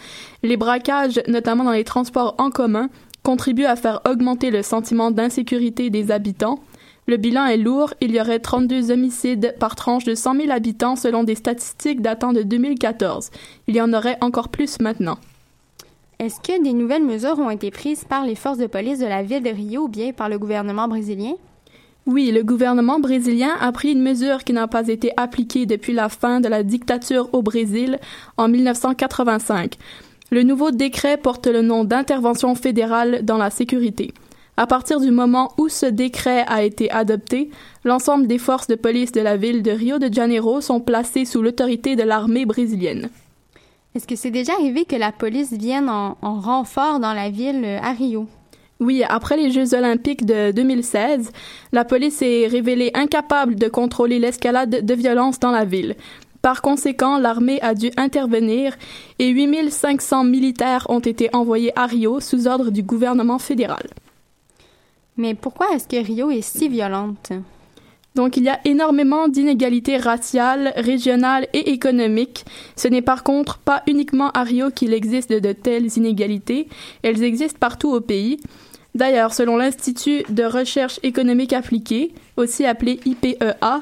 [0.43, 2.89] Les braquages, notamment dans les transports en commun,
[3.23, 6.59] contribuent à faire augmenter le sentiment d'insécurité des habitants.
[7.07, 10.97] Le bilan est lourd, il y aurait 32 homicides par tranche de 100 000 habitants
[10.97, 13.31] selon des statistiques datant de 2014.
[13.67, 15.17] Il y en aurait encore plus maintenant.
[16.17, 19.21] Est-ce que des nouvelles mesures ont été prises par les forces de police de la
[19.21, 21.33] ville de Rio ou bien par le gouvernement brésilien?
[22.05, 26.07] Oui, le gouvernement brésilien a pris une mesure qui n'a pas été appliquée depuis la
[26.07, 27.99] fin de la dictature au Brésil
[28.37, 29.75] en 1985.
[30.31, 34.13] Le nouveau décret porte le nom d'intervention fédérale dans la sécurité.
[34.55, 37.49] À partir du moment où ce décret a été adopté,
[37.83, 41.41] l'ensemble des forces de police de la ville de Rio de Janeiro sont placées sous
[41.41, 43.09] l'autorité de l'armée brésilienne.
[43.95, 47.63] Est-ce que c'est déjà arrivé que la police vienne en, en renfort dans la ville
[47.63, 48.27] euh, à Rio?
[48.81, 51.31] Oui, après les Jeux olympiques de 2016,
[51.71, 55.95] la police est révélée incapable de contrôler l'escalade de violence dans la ville.
[56.41, 58.75] Par conséquent, l'armée a dû intervenir
[59.17, 63.87] et 8500 militaires ont été envoyés à Rio sous ordre du gouvernement fédéral.
[65.15, 67.31] Mais pourquoi est-ce que Rio est si violente?
[68.15, 72.45] Donc il y a énormément d'inégalités raciales, régionales et économiques.
[72.75, 76.67] Ce n'est par contre pas uniquement à Rio qu'il existe de telles inégalités,
[77.03, 78.39] elles existent partout au pays.
[78.95, 83.81] D'ailleurs, selon l'Institut de recherche économique appliquée, aussi appelé IPEA,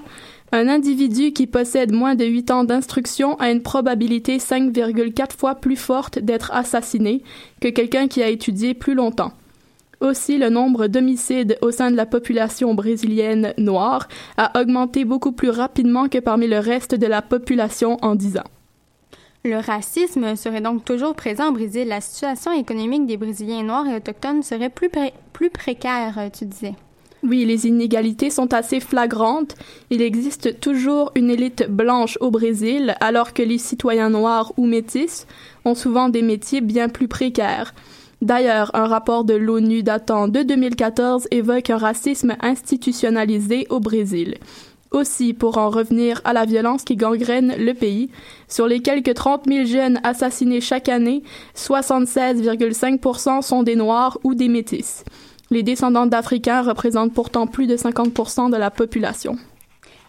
[0.52, 5.76] un individu qui possède moins de 8 ans d'instruction a une probabilité 5,4 fois plus
[5.76, 7.22] forte d'être assassiné
[7.60, 9.34] que quelqu'un qui a étudié plus longtemps.
[10.04, 15.50] Aussi, le nombre d'homicides au sein de la population brésilienne noire a augmenté beaucoup plus
[15.50, 18.52] rapidement que parmi le reste de la population en 10 ans.
[19.46, 21.88] Le racisme serait donc toujours présent au Brésil.
[21.88, 26.46] La situation économique des Brésiliens noirs et autochtones serait plus, pré- plus précaire, euh, tu
[26.46, 26.74] disais.
[27.24, 29.56] Oui, les inégalités sont assez flagrantes.
[29.90, 35.26] Il existe toujours une élite blanche au Brésil, alors que les citoyens noirs ou métis
[35.64, 37.74] ont souvent des métiers bien plus précaires.
[38.24, 44.36] D'ailleurs, un rapport de l'ONU datant de 2014 évoque un racisme institutionnalisé au Brésil.
[44.92, 48.10] Aussi, pour en revenir à la violence qui gangrène le pays,
[48.48, 51.22] sur les quelques 30 000 jeunes assassinés chaque année,
[51.58, 55.04] 76,5% sont des Noirs ou des Métis.
[55.52, 59.36] Les descendants d'Africains représentent pourtant plus de 50% de la population.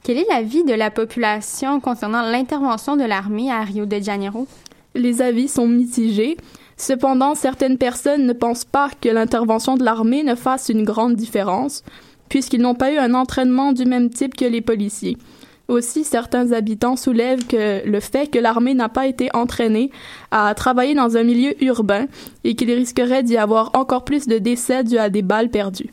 [0.05, 4.47] Quel est l'avis de la population concernant l'intervention de l'armée à Rio de Janeiro?
[4.95, 6.37] Les avis sont mitigés.
[6.85, 11.83] Cependant, certaines personnes ne pensent pas que l'intervention de l'armée ne fasse une grande différence,
[12.29, 15.17] puisqu'ils n'ont pas eu un entraînement du même type que les policiers.
[15.69, 19.91] Aussi, certains habitants soulèvent que le fait que l'armée n'a pas été entraînée
[20.31, 22.05] à travailler dans un milieu urbain
[22.45, 25.89] et qu'il risquerait d'y avoir encore plus de décès dus à des balles perdues.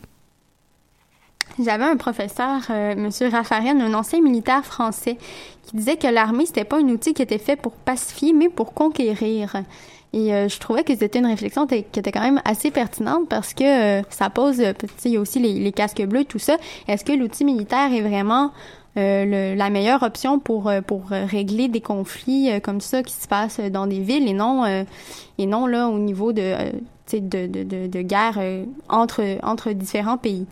[1.58, 5.18] J'avais un professeur, euh, Monsieur Raffarin, un ancien militaire français,
[5.64, 8.74] qui disait que l'armée c'était pas un outil qui était fait pour pacifier, mais pour
[8.74, 9.54] conquérir.
[10.14, 13.54] Et euh, je trouvais que c'était une réflexion qui était quand même assez pertinente parce
[13.54, 14.74] que euh, ça pose, euh,
[15.06, 16.58] il y a aussi les, casques bleus, tout ça.
[16.88, 18.52] Est-ce que l'outil militaire est vraiment
[18.98, 19.24] euh,
[19.54, 23.62] le- la meilleure option pour euh, pour régler des conflits comme ça qui se passent
[23.62, 24.66] dans des villes et non
[25.38, 26.56] et non là au niveau de
[27.20, 30.46] de, de, de, guerre euh, entre entre différents pays.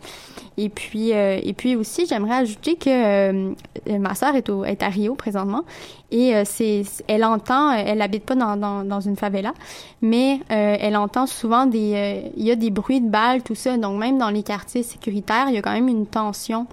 [0.56, 3.54] Et puis euh, et puis aussi j'aimerais ajouter que euh,
[3.98, 5.64] ma sœur est est à Rio présentement
[6.10, 9.54] et c'est elle entend elle habite pas dans, dans, une favela
[10.02, 13.98] mais elle entend souvent des il y a des bruits de balles tout ça donc
[13.98, 16.66] même dans les quartiers sécuritaires il y a quand même une tension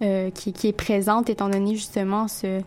[0.00, 2.60] qui, qui est présente étant donné justement ce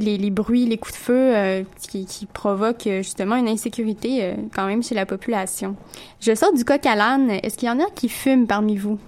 [0.00, 4.18] les, les bruits, les coups de feu euh, qui, qui provoquent euh, justement une insécurité
[4.22, 5.76] euh, quand même chez la population.
[6.20, 7.30] Je sors du coq à l'âne.
[7.30, 8.98] Est-ce qu'il y en a qui fument parmi vous?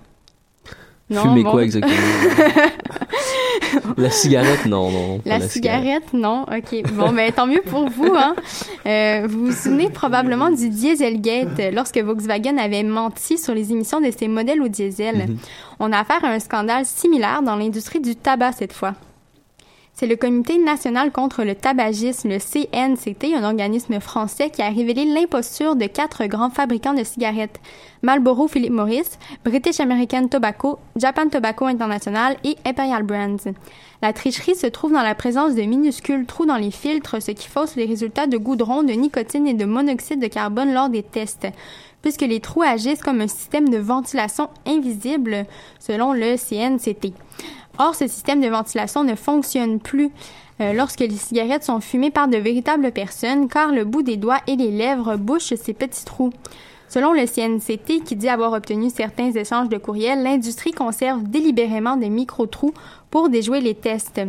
[1.10, 1.50] Non, Fumer bon.
[1.50, 1.94] quoi exactement?
[3.98, 5.20] La cigarette, non, non.
[5.26, 6.44] La cigarette, non.
[6.44, 6.82] OK.
[6.92, 8.14] Bon, ben tant mieux pour vous.
[8.16, 8.34] Hein.
[8.86, 14.10] Euh, vous vous souvenez probablement du Dieselgate, lorsque Volkswagen avait menti sur les émissions de
[14.16, 15.26] ses modèles au diesel.
[15.28, 15.36] Mhm.
[15.78, 18.94] On a affaire à un scandale similaire dans l'industrie du tabac cette fois.
[19.96, 25.04] C'est le Comité national contre le tabagisme, le CNCT, un organisme français qui a révélé
[25.04, 27.60] l'imposture de quatre grands fabricants de cigarettes.
[28.02, 29.06] Marlboro Philip Morris,
[29.44, 33.52] British American Tobacco, Japan Tobacco International et Imperial Brands.
[34.02, 37.46] La tricherie se trouve dans la présence de minuscules trous dans les filtres, ce qui
[37.46, 41.46] fausse les résultats de goudron, de nicotine et de monoxyde de carbone lors des tests,
[42.02, 45.46] puisque les trous agissent comme un système de ventilation invisible,
[45.78, 47.14] selon le CNCT.
[47.78, 50.10] Or, ce système de ventilation ne fonctionne plus
[50.60, 54.40] euh, lorsque les cigarettes sont fumées par de véritables personnes, car le bout des doigts
[54.46, 56.32] et les lèvres bouchent ces petits trous.
[56.88, 62.10] Selon le CNCT, qui dit avoir obtenu certains échanges de courriels, l'industrie conserve délibérément des
[62.10, 62.74] micro-trous
[63.10, 64.20] pour déjouer les tests.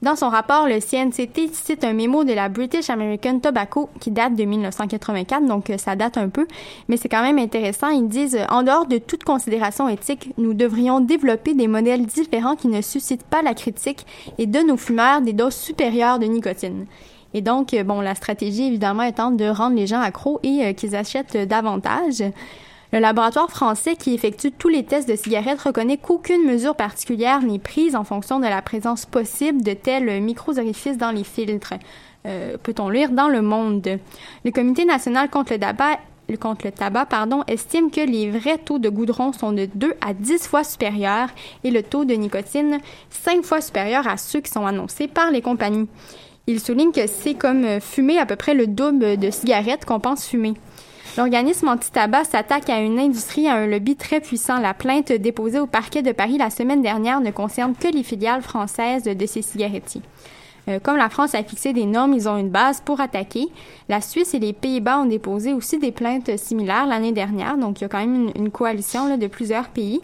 [0.00, 4.36] Dans son rapport, le CNCT cite un mémo de la British American Tobacco qui date
[4.36, 6.46] de 1984, donc euh, ça date un peu,
[6.86, 7.88] mais c'est quand même intéressant.
[7.88, 12.54] Ils disent, euh, en dehors de toute considération éthique, nous devrions développer des modèles différents
[12.54, 14.06] qui ne suscitent pas la critique
[14.38, 16.86] et donnent aux fumeurs des doses supérieures de nicotine.
[17.34, 20.94] Et donc, euh, bon, la stratégie évidemment étant de rendre les gens accros et qu'ils
[20.94, 22.22] achètent davantage.
[22.90, 27.58] Le laboratoire français qui effectue tous les tests de cigarettes reconnaît qu'aucune mesure particulière n'est
[27.58, 31.74] prise en fonction de la présence possible de tels micro-orifices dans les filtres.
[32.26, 33.98] Euh, Peut-on lire dans le monde?
[34.42, 35.98] Le Comité national contre le tabac
[37.46, 41.28] estime que les vrais taux de goudron sont de 2 à 10 fois supérieurs
[41.64, 42.78] et le taux de nicotine
[43.10, 45.88] 5 fois supérieur à ceux qui sont annoncés par les compagnies.
[46.46, 50.26] Il souligne que c'est comme fumer à peu près le double de cigarettes qu'on pense
[50.26, 50.54] fumer.
[51.18, 54.60] L'organisme anti-tabac s'attaque à une industrie à un lobby très puissant.
[54.60, 58.40] La plainte déposée au parquet de Paris la semaine dernière ne concerne que les filiales
[58.40, 60.02] françaises de ces cigarettiers.
[60.68, 63.48] Euh, comme la France a fixé des normes, ils ont une base pour attaquer.
[63.88, 67.82] La Suisse et les Pays-Bas ont déposé aussi des plaintes similaires l'année dernière, donc il
[67.82, 70.00] y a quand même une, coalition de plusieurs pays.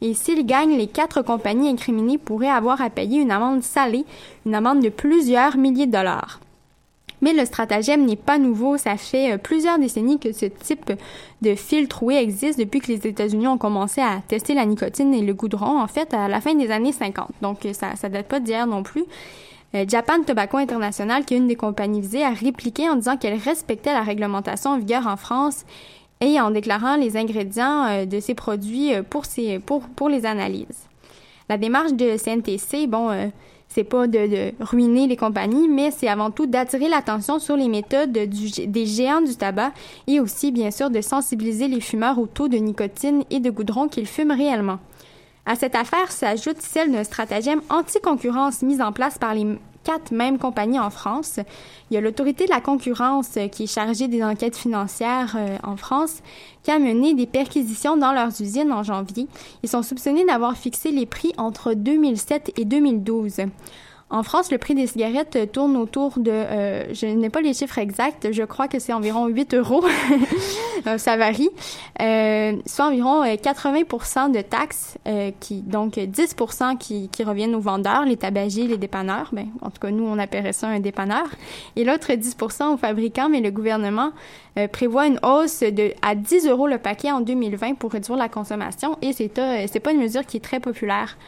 [0.00, 4.04] Et s'ils gagnent, les quatre compagnies incriminées pourraient avoir à payer une amende salée,
[4.44, 6.40] une amende de plusieurs milliers de dollars.
[7.20, 8.76] Mais le stratagème n'est pas nouveau.
[8.76, 10.92] Ça fait euh, plusieurs décennies que ce type
[11.42, 15.22] de fil troué existe depuis que les États-Unis ont commencé à tester la nicotine et
[15.22, 17.28] le goudron, en fait, à la fin des années 50.
[17.42, 19.04] Donc, euh, ça, ça date pas d'hier non plus.
[19.74, 23.38] Euh, Japan Tobacco International, qui est une des compagnies visées, a répliqué en disant qu'elle
[23.38, 25.64] respectait la réglementation en vigueur en France
[26.20, 30.88] et en déclarant les ingrédients de ces produits pour, les analyses.
[31.48, 33.30] La démarche de CNTC, bon,
[33.68, 38.12] c'est pas de, ruiner les compagnies, mais c'est avant tout d'attirer l'attention sur les méthodes
[38.12, 39.72] des géants du tabac
[40.06, 43.88] et aussi, bien sûr, de sensibiliser les fumeurs au taux de nicotine et de goudron
[43.88, 44.78] qu'ils fument réellement.
[45.44, 49.46] À cette affaire s'ajoute celle d'un stratagème anti-concurrence mis en place par les
[49.88, 51.40] quatre mêmes compagnies en France.
[51.90, 55.56] Il y a l'autorité de la concurrence euh, qui est chargée des enquêtes financières euh,
[55.62, 56.20] en France
[56.62, 59.26] qui a mené des perquisitions dans leurs usines en janvier.
[59.62, 63.40] Ils sont soupçonnés d'avoir fixé les prix entre 2007 et 2012.
[64.10, 67.52] En France, le prix des cigarettes euh, tourne autour de, euh, je n'ai pas les
[67.52, 69.84] chiffres exacts, je crois que c'est environ 8 euros.
[70.86, 71.50] Euh, Ça varie.
[72.00, 77.56] Euh, soit environ euh, 80% de taxes, euh, qui donc euh, 10% qui, qui reviennent
[77.56, 79.28] aux vendeurs, les tabagiers, les dépanneurs.
[79.32, 81.26] Ben, en tout cas, nous, on appellerait ça un dépanneur.
[81.74, 84.12] Et l'autre 10% aux fabricants, mais le gouvernement
[84.56, 88.28] euh, prévoit une hausse de à 10 euros le paquet en 2020 pour réduire la
[88.28, 88.96] consommation.
[89.02, 91.18] Et euh, c'est pas une mesure qui est très populaire.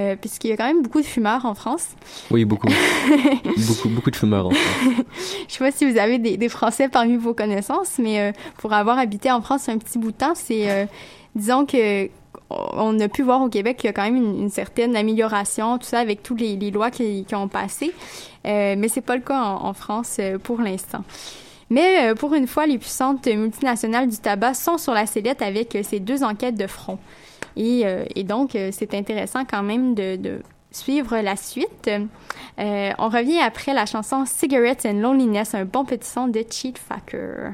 [0.00, 1.88] Euh, puisqu'il y a quand même beaucoup de fumeurs en France.
[2.30, 2.68] Oui, beaucoup.
[3.68, 5.04] beaucoup, beaucoup de fumeurs en France.
[5.48, 8.72] Je sais pas si vous avez des, des Français parmi vos connaissances, mais euh, pour
[8.72, 10.86] avoir habité en France un petit bout de temps, c'est, euh,
[11.34, 12.08] disons que
[12.48, 15.78] on a pu voir au Québec qu'il y a quand même une, une certaine amélioration,
[15.78, 17.92] tout ça avec toutes les, les lois qui, qui ont passé,
[18.44, 21.04] mais c'est pas le cas en, en France pour l'instant.
[21.68, 26.00] Mais pour une fois, les puissantes multinationales du tabac sont sur la sellette avec ces
[26.00, 26.98] deux enquêtes de front.
[27.56, 31.90] Et, euh, et donc, euh, c'est intéressant quand même de, de suivre la suite.
[32.58, 36.78] Euh, on revient après la chanson Cigarettes and Loneliness, un bon petit son de Cheat
[36.78, 37.52] Facker.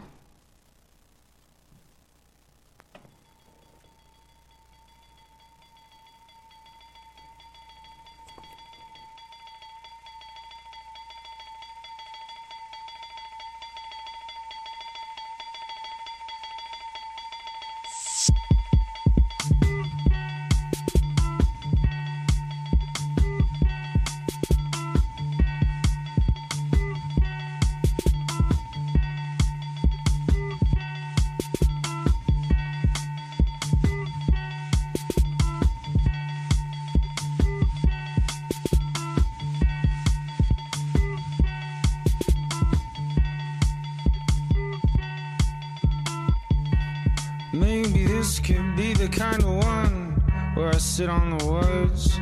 [50.79, 52.21] Sit on the words.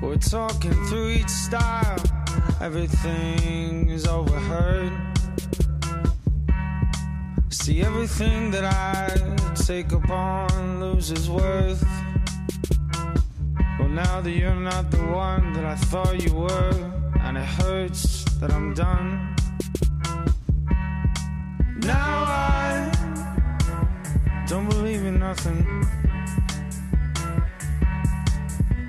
[0.00, 1.98] We're talking through each style,
[2.60, 4.92] everything is overheard.
[7.48, 11.84] See, everything that I take upon loses worth.
[13.78, 18.24] Well, now that you're not the one that I thought you were, and it hurts
[18.40, 19.34] that I'm done.
[21.78, 22.90] Now I
[24.46, 25.66] don't believe in nothing.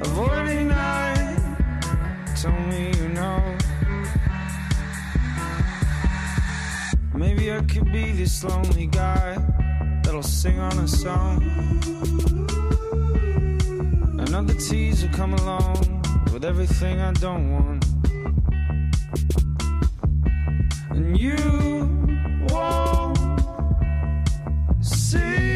[0.04, 1.38] Avoiding night,
[2.36, 3.58] tell me you know.
[7.14, 9.38] Maybe I could be this lonely guy
[10.04, 11.44] that'll sing on a song.
[14.18, 16.02] Another teaser come along
[16.34, 17.86] with everything I don't want.
[20.90, 21.38] And you
[22.50, 23.18] won't
[24.84, 25.51] see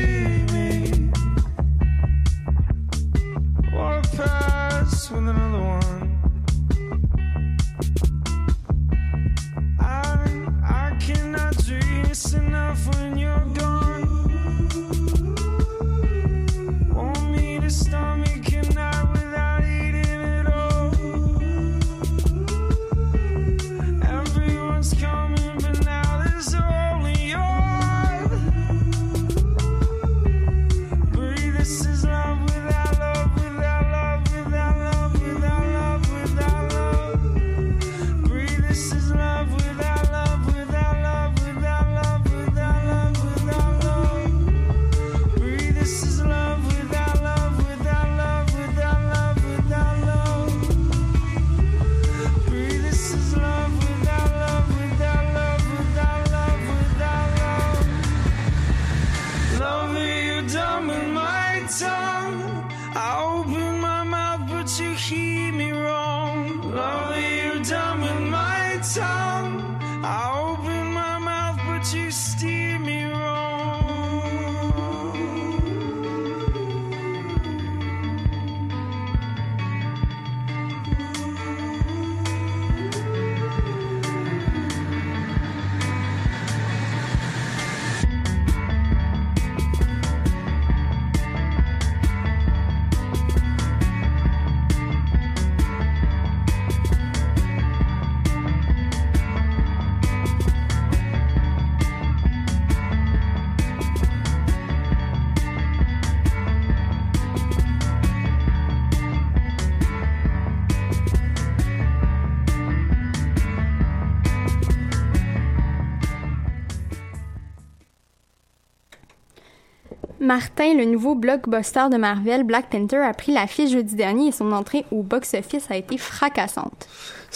[120.25, 124.51] Martin, le nouveau blockbuster de Marvel, Black Panther, a pris l'affiche jeudi dernier et son
[124.51, 126.87] entrée au box-office a été fracassante.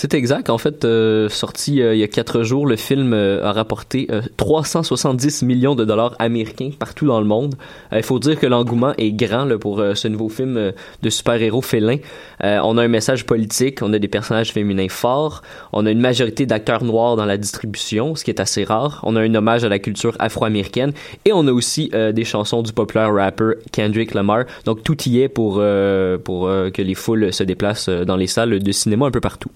[0.02, 0.50] C'est exact.
[0.50, 4.08] En fait, euh, sorti euh, il y a quatre jours, le film euh, a rapporté
[4.12, 7.56] euh, 370 millions de dollars américains partout dans le monde.
[7.92, 10.72] Euh, Il faut dire que l'engouement est grand là, pour euh, ce nouveau film euh,
[11.02, 11.98] de super-héros félins.
[12.46, 15.42] Euh, on a un message politique, on a des personnages féminins forts,
[15.74, 19.02] on a une majorité d'acteurs noirs dans la distribution, ce qui est assez rare.
[19.04, 20.94] On a un hommage à la culture afro-américaine
[21.26, 24.46] et on a aussi euh, des chansons du populaire rapper Kendrick Lamar.
[24.64, 28.16] Donc tout y est pour, euh, pour euh, que les foules se déplacent euh, dans
[28.16, 29.50] les salles de cinéma un peu partout.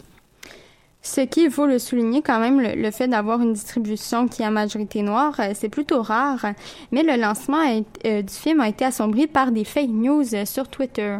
[1.05, 4.45] Ce qui, il faut le souligner quand même, le, fait d'avoir une distribution qui est
[4.45, 6.45] à majorité noire, euh, c'est plutôt rare.
[6.93, 7.57] Mais le lancement
[8.05, 11.17] euh, du film a été assombri par des fake news euh, sur Twitter.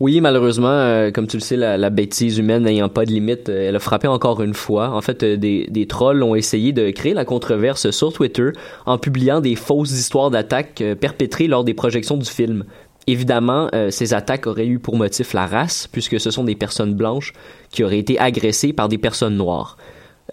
[0.00, 3.78] Oui, malheureusement, comme tu le sais, la, bêtise humaine n'ayant pas de limite, elle a
[3.78, 4.88] frappé encore une fois.
[4.96, 8.48] En fait, des, des trolls ont essayé de créer la controverse sur Twitter
[8.86, 12.64] en publiant des fausses histoires d'attaques perpétrées lors des projections du film.
[13.06, 16.94] Évidemment, euh, ces attaques auraient eu pour motif la race, puisque ce sont des personnes
[16.94, 17.32] blanches
[17.70, 19.76] qui auraient été agressées par des personnes noires.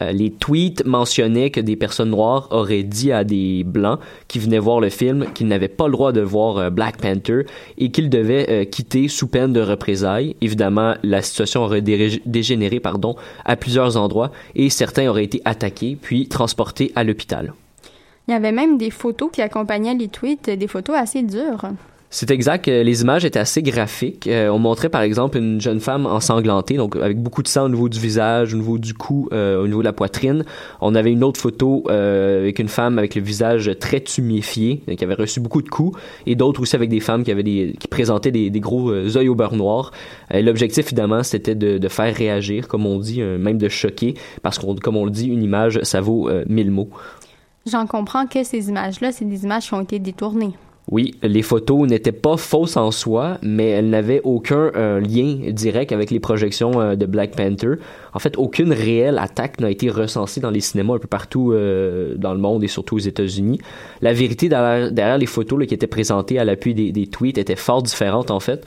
[0.02, 4.60] Euh, les tweets mentionnaient que des personnes noires auraient dit à des blancs qui venaient
[4.60, 7.46] voir le film qu'ils n'avaient pas le droit de voir euh, Black Panther
[7.80, 10.36] et qu'ils devaient quitter sous peine de représailles.
[10.42, 16.28] Évidemment, la situation aurait dégénéré pardon, à plusieurs endroits et certains auraient été attaqués puis
[16.28, 17.54] transportés à l'hôpital.
[18.28, 21.72] Il y avait même des photos qui accompagnaient les tweets, des photos assez dures.
[22.10, 22.70] C'est exact.
[22.70, 24.28] euh, Les images étaient assez graphiques.
[24.28, 27.70] Euh, on montrait par exemple une jeune femme ensanglantée, donc avec beaucoup de sang au
[27.70, 30.46] niveau du visage, au niveau du cou, euh, au niveau de la poitrine.
[30.80, 35.16] On avait une autre photo avec une femme avec le visage très tuméfié, qui avait
[35.16, 38.50] reçu beaucoup de coups, et d'autres aussi avec des femmes qui avaient qui présentaient des,
[38.60, 39.92] gros yeux au beurre noir.
[40.32, 44.98] L'objectif évidemment, c'était de, faire réagir, comme on dit, même de choquer, parce qu'on, comme
[44.98, 46.90] on le dit, une image, ça vaut mille mots.
[47.66, 50.54] J'en comprends que ces images-là, c'est des images qui ont été détournées.
[50.90, 55.92] Oui, les photos n'étaient pas fausses en soi, mais elles n'avaient aucun euh, lien direct
[55.92, 57.74] avec les projections euh, de Black Panther.
[58.14, 62.16] En fait, aucune réelle attaque n'a été recensée dans les cinémas un peu partout euh,
[62.16, 63.60] dans le monde et surtout aux États-Unis.
[64.02, 68.32] La vérité derrière, les photos qui étaient présentées à l'appui des, tweets était fort différente
[68.32, 68.66] en fait.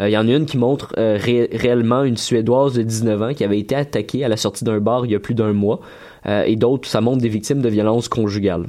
[0.00, 3.44] Il y en a une qui montre ré- réellement une Suédoise de 19 ans qui
[3.44, 5.80] avait été attaquée à la sortie d'un bar il y a plus d'un mois.
[6.26, 8.66] Et d'autres, ça montre des victimes de violences conjugales.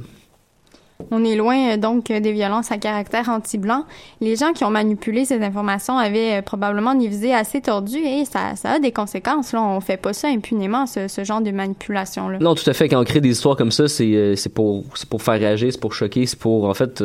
[1.10, 3.84] On est loin euh, donc euh, des violences à caractère anti-blanc.
[4.20, 8.24] Les gens qui ont manipulé ces informations avaient euh, probablement une visée assez tordue et
[8.24, 9.52] ça, ça a des conséquences.
[9.52, 9.62] Là.
[9.62, 12.38] On fait pas ça impunément, ce, genre de manipulation-là.
[12.38, 12.88] Non, tout à fait.
[12.88, 16.26] Quand on crée des histoires comme ça, c'est pour, pour faire réagir, c'est pour choquer,
[16.26, 17.02] c'est pour, en fait,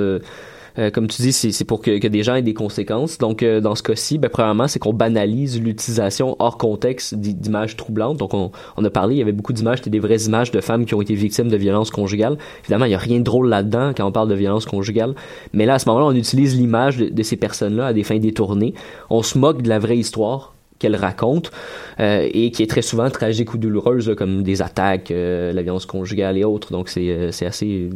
[0.78, 3.18] euh, comme tu dis, c'est pour que, que des gens aient des conséquences.
[3.18, 7.76] Donc, euh, dans ce cas-ci, ben, premièrement, c'est qu'on banalise l'utilisation hors contexte d'i- d'images
[7.76, 8.18] troublantes.
[8.18, 10.62] Donc, on, on a parlé, il y avait beaucoup d'images, c'était des vraies images de
[10.62, 12.38] femmes qui ont été victimes de violences conjugales.
[12.64, 15.16] Évidemment, il n'y a rien de drôle là-dedans quand on parle de violences conjugales.
[15.54, 18.20] Mais là, à ce moment-là, on utilise l'image de, de ces personnes-là à des fins
[18.20, 18.74] détournées.
[19.10, 21.52] On se moque de la vraie histoire qu'elle raconte
[22.00, 25.62] euh, et qui est très souvent tragique ou douloureuse là, comme des attaques euh, la
[25.64, 26.72] violence conjugale et autres.
[26.72, 27.90] Donc c'est euh, c'est assez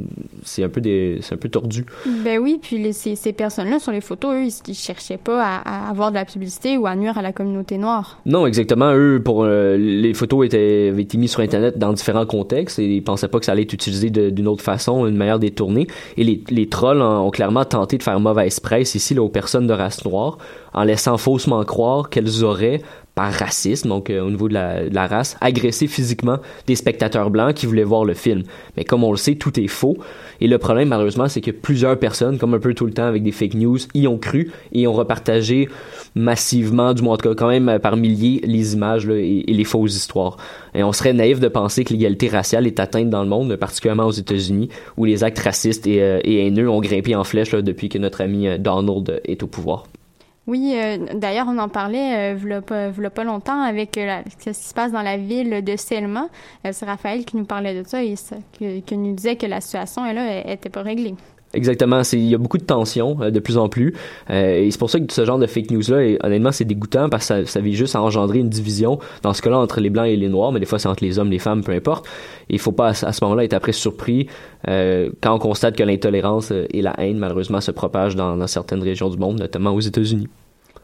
[0.43, 1.85] c'est un peu des c'est un peu tordu.
[2.23, 5.43] Ben oui, puis les- ces, ces personnes-là sur les photos, eux, ils, ils cherchaient pas
[5.43, 8.19] à, à avoir de la publicité ou à nuire à la communauté noire.
[8.25, 8.91] non exactement.
[8.93, 12.85] Eux pour euh, les photos étaient avaient été mises sur internet dans différents contextes et
[12.95, 15.87] ils pensaient pas que ça allait être utilisé d'une autre façon une manière détournée
[16.17, 19.29] et les, les trolls ont, ont clairement tenté de faire mauvaise presse ici là, aux
[19.29, 20.37] personnes de race noire
[20.73, 22.70] en laissant faussement croire qu'elles auraient
[23.15, 26.37] par racisme, donc euh, au niveau de la, race, agressé physiquement
[26.67, 28.43] des spectateurs blancs qui voulaient voir le film.
[28.77, 29.97] Mais comme on le sait, tout est faux.
[30.39, 33.23] Et le problème, malheureusement, c'est que plusieurs personnes, comme un peu tout le temps avec
[33.23, 35.67] des fake news, y ont cru et ont repartagé
[36.15, 39.63] massivement, du moins en tout cas quand même euh, par milliers, les images et, les
[39.63, 40.37] fausses histoires.
[40.73, 44.05] Et on serait naïf de penser que l'égalité raciale est atteinte dans le monde, particulièrement
[44.05, 47.97] aux États-Unis, où les actes racistes et, euh, haineux ont grimpé en flèche depuis que
[47.97, 49.85] notre ami Donald est au pouvoir.
[50.51, 54.49] Oui, euh, d'ailleurs, on en parlait euh, v'là pas, v'là pas longtemps avec euh, ce
[54.49, 56.27] qui se passe dans la ville de Selma.
[56.67, 58.15] Euh, c'est Raphaël qui nous parlait de ça et
[58.85, 61.15] qui nous disait que la situation, elle, là, était pas réglée.
[61.53, 63.93] Exactement, il y a beaucoup de tensions de plus en plus
[64.29, 67.27] et c'est pour ça que ce genre de fake news là honnêtement c'est dégoûtant parce
[67.27, 70.07] que ça, ça vise juste à engendrer une division dans ce cas-là entre les blancs
[70.07, 72.07] et les noirs mais des fois c'est entre les hommes les femmes peu importe
[72.47, 74.27] il faut pas à, ce- moment-là être après surpris
[74.65, 79.17] quand on constate que l'intolérance et la haine malheureusement se propagent dans certaines régions du
[79.17, 80.29] monde notamment aux États-Unis.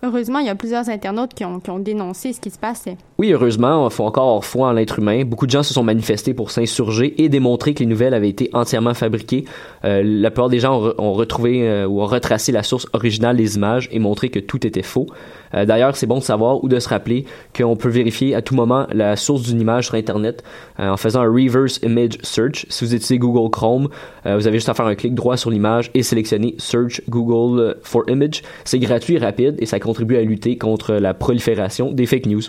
[0.04, 2.98] Heureusement, il y a plusieurs internautes qui ont, dénoncé ce qui se passait.
[3.18, 5.26] Oui, heureusement, il faut encore foi en l'être humain.
[5.26, 8.50] Beaucoup de gens se sont manifestés pour s'insurger et démontrer que les nouvelles avaient été
[8.54, 9.46] entièrement fabriquées.
[9.86, 13.56] Euh, la plupart des gens ont retrouvé euh, ou ont retracé la source originale des
[13.56, 15.08] images et montré que tout était faux.
[15.54, 17.26] Euh, D'ailleurs, c'est bon de savoir ou de se rappeler
[17.56, 20.44] qu'on peut vérifier à tout moment la source d'une image sur Internet
[20.80, 22.66] euh, en faisant un reverse image search.
[22.70, 23.90] Si vous utilisez Google Chrome,
[24.26, 27.78] euh, vous avez juste à faire un clic droit sur l'image et sélectionner Search Google
[27.84, 28.42] for Image.
[28.66, 32.42] C'est gratuit et rapide et ça contribue à lutter contre la prolifération des fake news.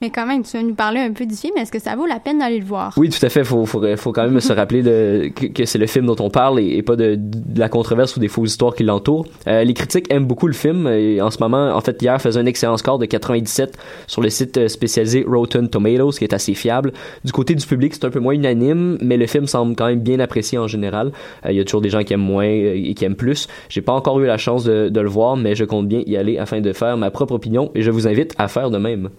[0.00, 1.56] Mais quand même, tu vas nous parler un peu du film.
[1.56, 2.92] Est-ce que ça vaut la peine d'aller le voir?
[2.96, 3.44] Oui, tout à fait.
[3.44, 6.96] Faut, faut, quand même se rappeler que, c'est le film dont on parle et, pas
[6.96, 7.18] de,
[7.56, 9.26] la controverse ou des fausses histoires qui l'entourent.
[9.46, 12.40] Euh, les critiques aiment beaucoup le film et en ce moment, en fait, hier faisait
[12.40, 16.54] un excellent score de 97 sur le site euh, spécialisé Rotten Tomatoes, qui est assez
[16.54, 16.92] fiable.
[17.24, 20.00] Du côté du public, c'est un peu moins unanime, mais le film semble quand même
[20.00, 21.12] bien apprécié en général.
[21.46, 23.46] Euh, Il y a toujours des gens qui aiment moins et qui aiment plus.
[23.68, 26.36] J'ai pas encore eu la chance de le voir, mais je compte bien y aller
[26.36, 29.10] afin de faire ma propre opinion et je vous invite à faire de même.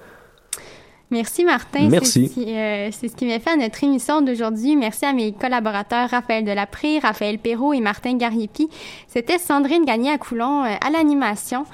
[1.11, 1.87] Merci Martin.
[1.89, 2.27] Merci.
[2.27, 4.75] C'est ce qui, euh, c'est ce qui m'a fait à notre émission d'aujourd'hui.
[4.75, 8.69] Merci à mes collaborateurs Raphaël Delapré, Raphaël Perrault et Martin Gariepi.
[9.07, 11.65] C'était Sandrine Gagné à Coulon euh, à l'animation.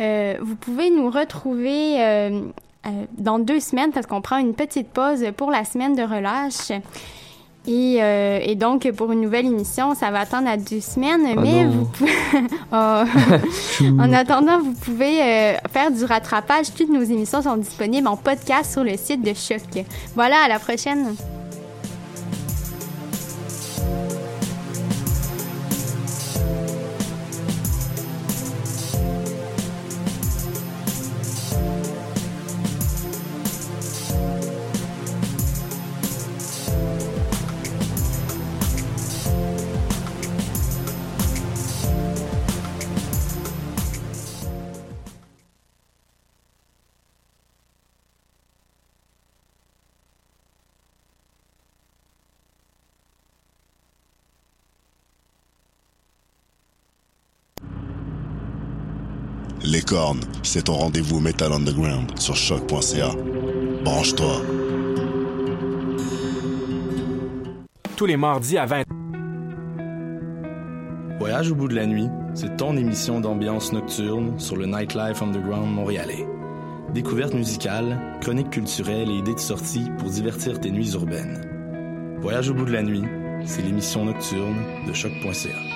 [0.00, 1.96] Euh, vous pouvez nous retrouver
[3.18, 6.70] dans deux semaines parce qu'on prend une petite pause pour la semaine de relâche.
[7.66, 11.40] Et, euh, et donc, pour une nouvelle émission, ça va attendre à deux semaines, Oh
[11.40, 11.70] mais non.
[11.70, 12.12] vous pouvez...
[12.72, 13.02] Oh.
[14.00, 16.66] en attendant, vous pouvez euh, faire du rattrapage.
[16.76, 19.84] Toutes nos émissions sont disponibles en podcast sur le site de Choc.
[20.14, 21.14] Voilà, à la prochaine.
[60.42, 63.10] C'est ton rendez-vous Metal Underground sur choc.ca.
[63.84, 64.42] Branche-toi.
[67.96, 68.82] Tous les mardis à 20
[71.20, 75.72] Voyage au bout de la nuit, c'est ton émission d'ambiance nocturne sur le Nightlife Underground
[75.72, 76.26] montréalais.
[76.92, 82.16] Découvertes musicales, chroniques culturelles et idées de sortie pour divertir tes nuits urbaines.
[82.20, 83.04] Voyage au bout de la nuit,
[83.44, 84.56] c'est l'émission nocturne
[84.88, 85.75] de choc.ca.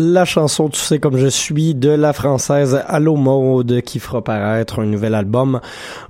[0.00, 4.78] La chanson Tu sais comme je suis de la française Allo Mode qui fera paraître
[4.78, 5.60] un nouvel album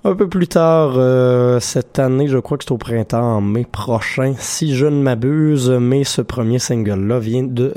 [0.04, 3.64] un peu plus tard euh, cette année, je crois que c'est au printemps, en mai
[3.64, 7.72] prochain, si je ne m'abuse, mais ce premier single-là vient de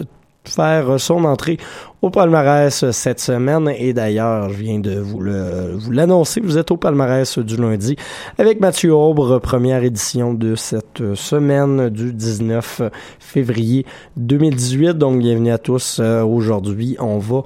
[0.52, 1.58] faire son entrée
[2.02, 3.72] au palmarès cette semaine.
[3.78, 7.96] Et d'ailleurs je viens de vous le vous l'annoncer vous êtes au palmarès du lundi
[8.38, 12.82] avec Mathieu Aubre première édition de cette semaine du 19
[13.20, 13.86] février
[14.18, 16.00] 2018 donc bienvenue à tous.
[16.00, 17.44] Euh, aujourd'hui on va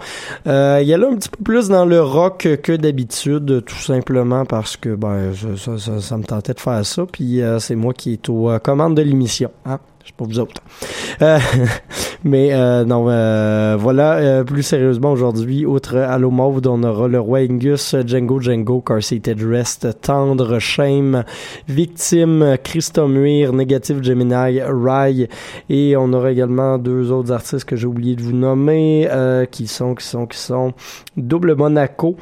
[0.48, 4.78] euh, y aller un petit peu plus dans le rock que d'habitude tout simplement parce
[4.78, 7.06] que ben ça, ça, ça, me tentait de faire ça.
[7.12, 9.80] Puis euh, c'est moi qui est aux commandes de l'émission hein
[10.10, 10.62] sais pas vous autres.
[11.22, 11.40] Euh,
[12.24, 17.20] mais euh, non, euh, voilà, euh, plus sérieusement aujourd'hui, outre Allo Mauve, on aura le
[17.20, 21.24] roi Angus, Django Django, Car Seated Rest, Tendre, Shame,
[21.68, 25.28] Victime, Christo Muir, Negative Gemini, Rye,
[25.70, 29.68] et on aura également deux autres artistes que j'ai oublié de vous nommer, euh, qui
[29.68, 30.74] sont, qui sont, qui sont
[31.18, 32.18] Double Monaco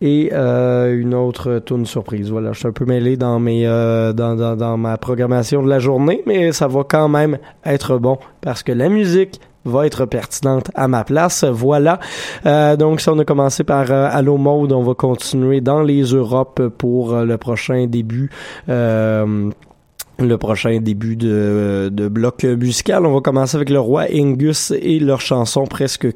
[0.00, 2.30] et euh, une autre tune surprise.
[2.30, 5.68] Voilà, je suis un peu mêlé dans mes euh, dans, dans, dans ma programmation de
[5.68, 10.06] la journée, mais ça va quand même être bon parce que la musique va être
[10.06, 11.44] pertinente à ma place.
[11.44, 11.98] Voilà.
[12.46, 16.02] Euh, donc, si on a commencé par euh, Allo Mode, on va continuer dans les
[16.02, 18.30] Europes pour euh, le prochain début.
[20.20, 23.06] Le prochain début de, bloc musical.
[23.06, 26.08] On va commencer avec le roi Angus et leur chanson presque,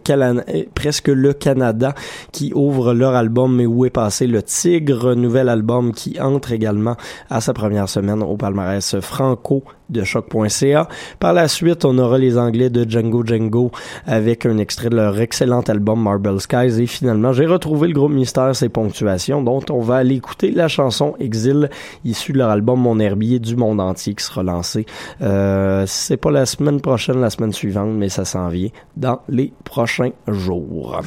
[0.75, 1.95] presque le Canada
[2.33, 6.97] qui ouvre leur album Mais où est passé le tigre, nouvel album qui entre également
[7.31, 9.63] à sa première semaine au palmarès franco
[9.93, 10.89] de choc.ca.
[11.19, 13.71] Par la suite, on aura les Anglais de Django Django
[14.07, 18.13] avec un extrait de leur excellent album Marble Skies et finalement, j'ai retrouvé le groupe
[18.13, 21.71] Mystère ses ponctuations dont on va aller écouter la chanson Exil
[22.05, 24.87] issue de leur album Mon herbier du monde entier qui sera lancé
[25.21, 29.53] euh, c'est pas la semaine prochaine, la semaine suivante, mais ça s'en vient dans les
[29.65, 31.01] prochains jours.